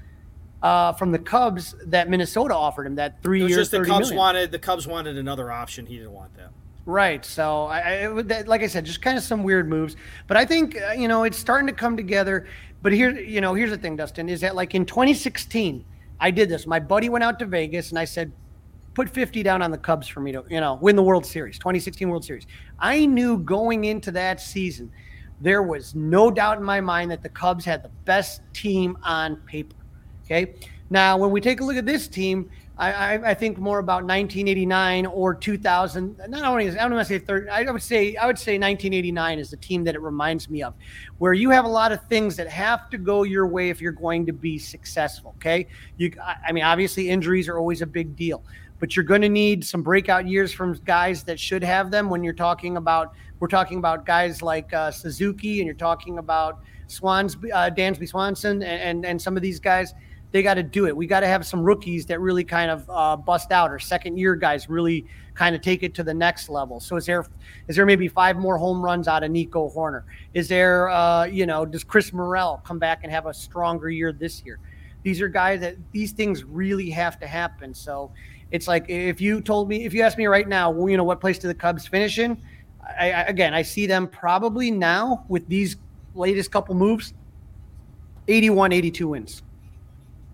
uh, 0.63 0.93
from 0.93 1.13
the 1.13 1.19
Cubs 1.19 1.75
that 1.87 2.09
Minnesota 2.09 2.55
offered 2.55 2.87
him 2.87 2.95
that 2.97 3.23
three 3.23 3.41
years. 3.41 3.57
Just 3.57 3.71
the 3.71 3.85
Cubs 3.85 4.09
million. 4.09 4.17
wanted 4.17 4.53
the 4.53 4.59
Cubs 4.59 4.87
wanted 4.87 5.17
another 5.17 5.51
option. 5.53 5.87
He 5.87 5.97
didn't 5.97 6.13
want 6.13 6.35
that. 6.37 6.51
Right. 6.85 7.25
So 7.25 7.67
I, 7.67 8.07
I 8.07 8.23
that, 8.23 8.49
like 8.49 8.63
I 8.63 8.67
said, 8.67 8.85
just 8.85 9.03
kind 9.03 9.19
of 9.19 9.23
some 9.23 9.43
weird 9.43 9.69
moves. 9.69 9.97
But 10.27 10.37
I 10.37 10.45
think 10.45 10.77
uh, 10.77 10.93
you 10.93 11.09
know 11.09 11.25
it's 11.25 11.39
starting 11.39 11.67
to 11.67 11.73
come 11.73 11.97
together. 11.97 12.47
But 12.81 12.93
here, 12.93 13.11
you 13.19 13.41
know, 13.41 13.55
here's 13.55 13.71
the 13.71 13.79
thing, 13.79 13.97
Dustin, 13.97 14.29
is 14.29 14.41
that 14.43 14.55
like 14.55 14.75
in 14.75 14.87
2016, 14.87 15.85
I 16.21 16.31
did 16.31 16.49
this. 16.49 16.67
My 16.67 16.79
buddy 16.79 17.09
went 17.09 17.25
out 17.25 17.39
to 17.41 17.47
Vegas 17.47 17.91
and 17.91 17.99
I 17.99 18.05
said, 18.05 18.33
put 18.95 19.09
50 19.09 19.43
down 19.43 19.63
on 19.63 19.71
the 19.71 19.79
Cubs 19.79 20.09
for 20.09 20.21
me 20.21 20.33
to, 20.33 20.45
you 20.49 20.61
know, 20.61 20.79
win 20.81 20.97
the 20.97 21.03
World 21.03 21.27
Series, 21.27 21.59
2016 21.59 22.09
World 22.09 22.25
Series. 22.25 22.47
I 22.79 23.07
knew 23.07 23.39
going 23.39 23.85
into 23.85 24.11
that 24.13 24.41
season, 24.41 24.91
there 25.41 25.63
was 25.63 25.95
no 25.95 26.31
doubt 26.31 26.59
in 26.59 26.65
my 26.65 26.81
mind 26.81 27.11
that 27.11 27.23
the 27.23 27.29
Cubs 27.29 27.65
had 27.65 27.83
the 27.83 27.91
best 28.05 28.43
team 28.53 28.99
on 29.05 29.37
paper. 29.37 29.75
Okay. 30.31 30.55
Now, 30.91 31.17
when 31.17 31.31
we 31.31 31.41
take 31.41 31.61
a 31.61 31.65
look 31.65 31.77
at 31.77 31.87
this 31.87 32.07
team, 32.07 32.51
I, 32.77 32.93
I, 32.93 33.31
I 33.31 33.35
think 33.35 33.59
more 33.59 33.79
about 33.79 34.05
1989 34.05 35.07
or 35.07 35.35
2000. 35.35 36.21
Not 36.29 36.45
only 36.45 36.67
is, 36.67 36.77
I 36.77 36.81
don't 36.81 36.95
want 36.95 37.09
to 37.09 37.15
say 37.15 37.19
30. 37.19 37.49
I 37.49 37.71
would 37.71 37.83
say 37.83 38.15
I 38.17 38.27
would 38.27 38.39
say 38.39 38.53
1989 38.53 39.39
is 39.39 39.51
the 39.51 39.57
team 39.57 39.85
that 39.85 39.95
it 39.95 40.01
reminds 40.01 40.49
me 40.49 40.63
of, 40.63 40.75
where 41.17 41.33
you 41.33 41.51
have 41.51 41.65
a 41.65 41.69
lot 41.69 41.93
of 41.93 42.05
things 42.09 42.37
that 42.37 42.49
have 42.49 42.91
to 42.91 42.99
go 42.99 43.23
your 43.23 43.47
way 43.47 43.71
if 43.71 43.81
you're 43.81 43.91
going 43.91 44.27
to 44.27 44.33
be 44.33 44.59
successful. 44.59 45.35
Okay. 45.39 45.67
You. 45.97 46.13
I 46.47 46.53
mean, 46.53 46.65
obviously 46.65 47.09
injuries 47.09 47.49
are 47.49 47.59
always 47.59 47.83
a 47.83 47.87
big 47.87 48.15
deal, 48.15 48.45
but 48.79 48.95
you're 48.95 49.05
going 49.05 49.23
to 49.23 49.29
need 49.29 49.65
some 49.65 49.83
breakout 49.83 50.29
years 50.29 50.53
from 50.53 50.75
guys 50.85 51.25
that 51.25 51.41
should 51.41 51.65
have 51.65 51.91
them. 51.91 52.09
When 52.11 52.23
you're 52.23 52.33
talking 52.35 52.77
about, 52.77 53.15
we're 53.41 53.49
talking 53.49 53.79
about 53.79 54.07
guys 54.07 54.41
like 54.41 54.73
uh, 54.73 54.91
Suzuki, 54.91 55.61
and 55.61 55.67
you're 55.67 55.75
talking 55.75 56.19
about 56.19 56.61
Swans, 56.87 57.35
uh, 57.35 57.71
Dansby 57.77 58.09
Swanson, 58.09 58.63
and, 58.63 58.81
and 58.83 59.07
and 59.07 59.21
some 59.21 59.37
of 59.37 59.43
these 59.43 59.59
guys 59.59 59.95
they 60.31 60.43
got 60.43 60.55
to 60.55 60.63
do 60.63 60.87
it. 60.87 60.97
We 60.97 61.07
got 61.07 61.21
to 61.21 61.27
have 61.27 61.47
some 61.47 61.63
rookies 61.63 62.05
that 62.07 62.21
really 62.21 62.45
kind 62.45 62.71
of 62.71 62.89
uh, 62.91 63.17
bust 63.17 63.51
out, 63.51 63.71
or 63.71 63.79
second 63.79 64.19
year 64.19 64.35
guys 64.35 64.69
really 64.69 65.07
kind 65.35 65.55
of 65.55 65.63
take 65.63 65.83
it 65.83 65.95
to 65.95 66.03
the 66.03 66.13
next 66.13 66.49
level. 66.49 66.81
So 66.81 66.97
is 66.97 67.07
there 67.07 67.25
is 67.69 67.77
there 67.77 67.87
maybe 67.87 68.09
five 68.09 68.37
more 68.37 68.59
home 68.59 68.83
runs 68.83 69.09
out 69.09 69.25
of 69.25 69.31
Nico 69.31 69.71
Hoerner? 69.71 70.03
Is 70.35 70.49
there 70.49 70.91
uh, 70.91 71.25
you 71.25 71.47
know 71.47 71.65
does 71.65 71.85
Chris 71.85 72.13
Morel 72.13 72.61
come 72.65 72.79
back 72.79 73.01
and 73.05 73.13
have 73.13 73.27
a 73.27 73.35
stronger 73.35 73.89
year 73.89 74.13
this 74.13 74.43
year? 74.45 74.59
These 75.03 75.21
are 75.23 75.29
guys 75.29 75.61
that 75.61 75.77
these 75.93 76.13
things 76.13 76.45
really 76.45 76.91
have 76.91 77.19
to 77.21 77.27
happen. 77.27 77.73
So 77.73 78.11
it's 78.51 78.69
like 78.69 78.87
if 78.89 79.21
you 79.21 79.41
told 79.41 79.69
me 79.69 79.87
if 79.87 79.95
you 79.95 80.03
asked 80.03 80.19
me 80.19 80.27
right 80.27 80.47
now, 80.47 80.71
well, 80.71 80.91
you 80.91 80.99
know 80.99 81.05
what 81.05 81.21
place 81.21 81.39
do 81.39 81.49
the 81.49 81.55
Cubs 81.55 81.87
finish 81.87 82.19
in? 82.19 82.37
I, 82.99 83.13
I, 83.13 83.23
again, 83.23 83.55
I 83.55 83.63
see 83.63 83.87
them 83.87 84.09
probably 84.09 84.71
now 84.71 85.25
with 85.29 85.47
these 85.49 85.77
latest 86.15 86.51
couple 86.51 86.75
moves, 86.75 87.13
81, 88.27 88.73
82 88.73 89.09
wins 89.09 89.43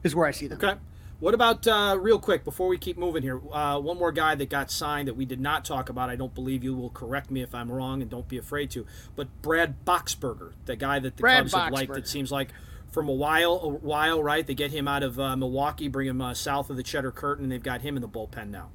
is 0.04 0.14
where 0.14 0.26
I 0.26 0.30
see 0.30 0.46
them. 0.46 0.58
Okay. 0.62 0.78
What 1.20 1.32
about 1.32 1.66
uh, 1.66 1.96
real 1.98 2.18
quick 2.18 2.44
before 2.44 2.68
we 2.68 2.76
keep 2.76 2.98
moving 2.98 3.22
here? 3.22 3.40
Uh, 3.50 3.80
one 3.80 3.98
more 3.98 4.12
guy 4.12 4.34
that 4.34 4.50
got 4.50 4.70
signed 4.70 5.08
that 5.08 5.14
we 5.14 5.24
did 5.24 5.40
not 5.40 5.64
talk 5.64 5.88
about. 5.88 6.10
I 6.10 6.16
don't 6.16 6.34
believe 6.34 6.62
you 6.62 6.74
will 6.74 6.90
correct 6.90 7.30
me 7.30 7.40
if 7.40 7.54
I'm 7.54 7.72
wrong, 7.72 8.02
and 8.02 8.10
don't 8.10 8.28
be 8.28 8.36
afraid 8.36 8.70
to. 8.72 8.84
But 9.16 9.28
Brad 9.40 9.84
Boxberger, 9.86 10.52
the 10.66 10.76
guy 10.76 10.98
that 10.98 11.16
the 11.16 11.20
Brad 11.22 11.44
Cubs 11.44 11.54
Boxberger. 11.54 11.64
have 11.64 11.72
liked, 11.72 11.96
it 11.96 12.08
seems 12.08 12.30
like 12.30 12.50
from 12.90 13.08
a 13.08 13.12
while, 13.12 13.58
a 13.62 13.68
while, 13.68 14.22
right? 14.22 14.46
They 14.46 14.54
get 14.54 14.70
him 14.70 14.86
out 14.86 15.02
of 15.02 15.18
uh, 15.18 15.36
Milwaukee, 15.36 15.88
bring 15.88 16.08
him 16.08 16.20
uh, 16.20 16.34
south 16.34 16.68
of 16.68 16.76
the 16.76 16.82
Cheddar 16.82 17.12
Curtain, 17.12 17.44
and 17.44 17.52
they've 17.52 17.62
got 17.62 17.80
him 17.80 17.96
in 17.96 18.02
the 18.02 18.08
bullpen 18.08 18.50
now. 18.50 18.70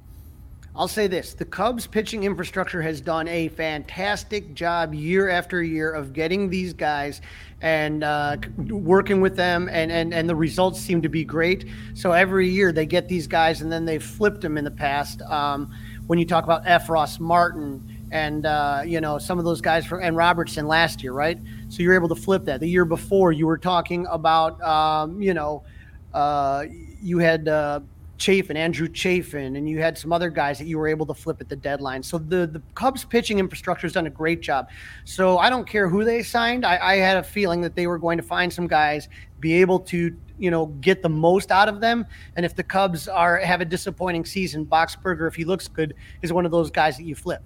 I'll 0.74 0.88
say 0.88 1.08
this 1.08 1.34
the 1.34 1.44
Cubs 1.44 1.86
pitching 1.86 2.24
infrastructure 2.24 2.80
has 2.80 3.00
done 3.00 3.26
a 3.28 3.48
fantastic 3.48 4.54
job 4.54 4.94
year 4.94 5.28
after 5.28 5.62
year 5.62 5.90
of 5.90 6.12
getting 6.12 6.48
these 6.48 6.72
guys 6.72 7.20
and 7.60 8.02
uh, 8.04 8.36
working 8.68 9.20
with 9.20 9.36
them, 9.36 9.68
and, 9.70 9.92
and, 9.92 10.14
and 10.14 10.28
the 10.28 10.34
results 10.34 10.80
seem 10.80 11.02
to 11.02 11.10
be 11.10 11.24
great. 11.24 11.66
So 11.94 12.12
every 12.12 12.48
year 12.48 12.72
they 12.72 12.86
get 12.86 13.06
these 13.06 13.26
guys, 13.26 13.60
and 13.60 13.70
then 13.70 13.84
they've 13.84 14.02
flipped 14.02 14.40
them 14.40 14.56
in 14.56 14.64
the 14.64 14.70
past. 14.70 15.20
Um, 15.22 15.70
when 16.06 16.18
you 16.18 16.24
talk 16.24 16.44
about 16.44 16.64
Effross 16.64 17.20
Martin 17.20 18.08
and 18.10 18.46
uh, 18.46 18.82
you 18.84 19.00
know 19.00 19.18
some 19.18 19.38
of 19.38 19.44
those 19.44 19.60
guys 19.60 19.86
from 19.86 20.02
and 20.02 20.16
Robertson 20.16 20.66
last 20.66 21.02
year, 21.02 21.12
right? 21.12 21.38
So 21.68 21.82
you're 21.82 21.94
able 21.94 22.08
to 22.08 22.16
flip 22.16 22.44
that. 22.46 22.60
The 22.60 22.68
year 22.68 22.84
before, 22.84 23.32
you 23.32 23.46
were 23.46 23.58
talking 23.58 24.06
about 24.08 24.60
um, 24.62 25.20
you 25.20 25.34
know 25.34 25.64
uh, 26.12 26.64
you 27.02 27.18
had 27.18 27.48
uh, 27.48 27.80
Chafin, 28.20 28.56
Andrew 28.56 28.86
Chafin, 28.86 29.56
and 29.56 29.68
you 29.68 29.80
had 29.80 29.96
some 29.96 30.12
other 30.12 30.28
guys 30.28 30.58
that 30.58 30.66
you 30.66 30.78
were 30.78 30.86
able 30.86 31.06
to 31.06 31.14
flip 31.14 31.40
at 31.40 31.48
the 31.48 31.56
deadline. 31.56 32.02
So 32.02 32.18
the 32.18 32.46
the 32.46 32.62
Cubs 32.74 33.04
pitching 33.04 33.38
infrastructure 33.38 33.86
has 33.86 33.94
done 33.94 34.06
a 34.06 34.10
great 34.10 34.42
job. 34.42 34.68
So 35.04 35.38
I 35.38 35.48
don't 35.48 35.66
care 35.66 35.88
who 35.88 36.04
they 36.04 36.22
signed. 36.22 36.66
I, 36.66 36.78
I 36.78 36.96
had 36.96 37.16
a 37.16 37.22
feeling 37.22 37.62
that 37.62 37.74
they 37.74 37.86
were 37.86 37.98
going 37.98 38.18
to 38.18 38.22
find 38.22 38.52
some 38.52 38.66
guys, 38.66 39.08
be 39.40 39.54
able 39.54 39.80
to 39.80 40.14
you 40.38 40.50
know 40.50 40.66
get 40.66 41.02
the 41.02 41.08
most 41.08 41.50
out 41.50 41.68
of 41.68 41.80
them. 41.80 42.06
And 42.36 42.44
if 42.44 42.54
the 42.54 42.62
Cubs 42.62 43.08
are 43.08 43.38
have 43.38 43.62
a 43.62 43.64
disappointing 43.64 44.26
season, 44.26 44.66
Boxberger, 44.66 45.26
if 45.26 45.34
he 45.34 45.44
looks 45.44 45.66
good, 45.66 45.94
is 46.20 46.32
one 46.32 46.44
of 46.44 46.52
those 46.52 46.70
guys 46.70 46.98
that 46.98 47.04
you 47.04 47.14
flip. 47.14 47.42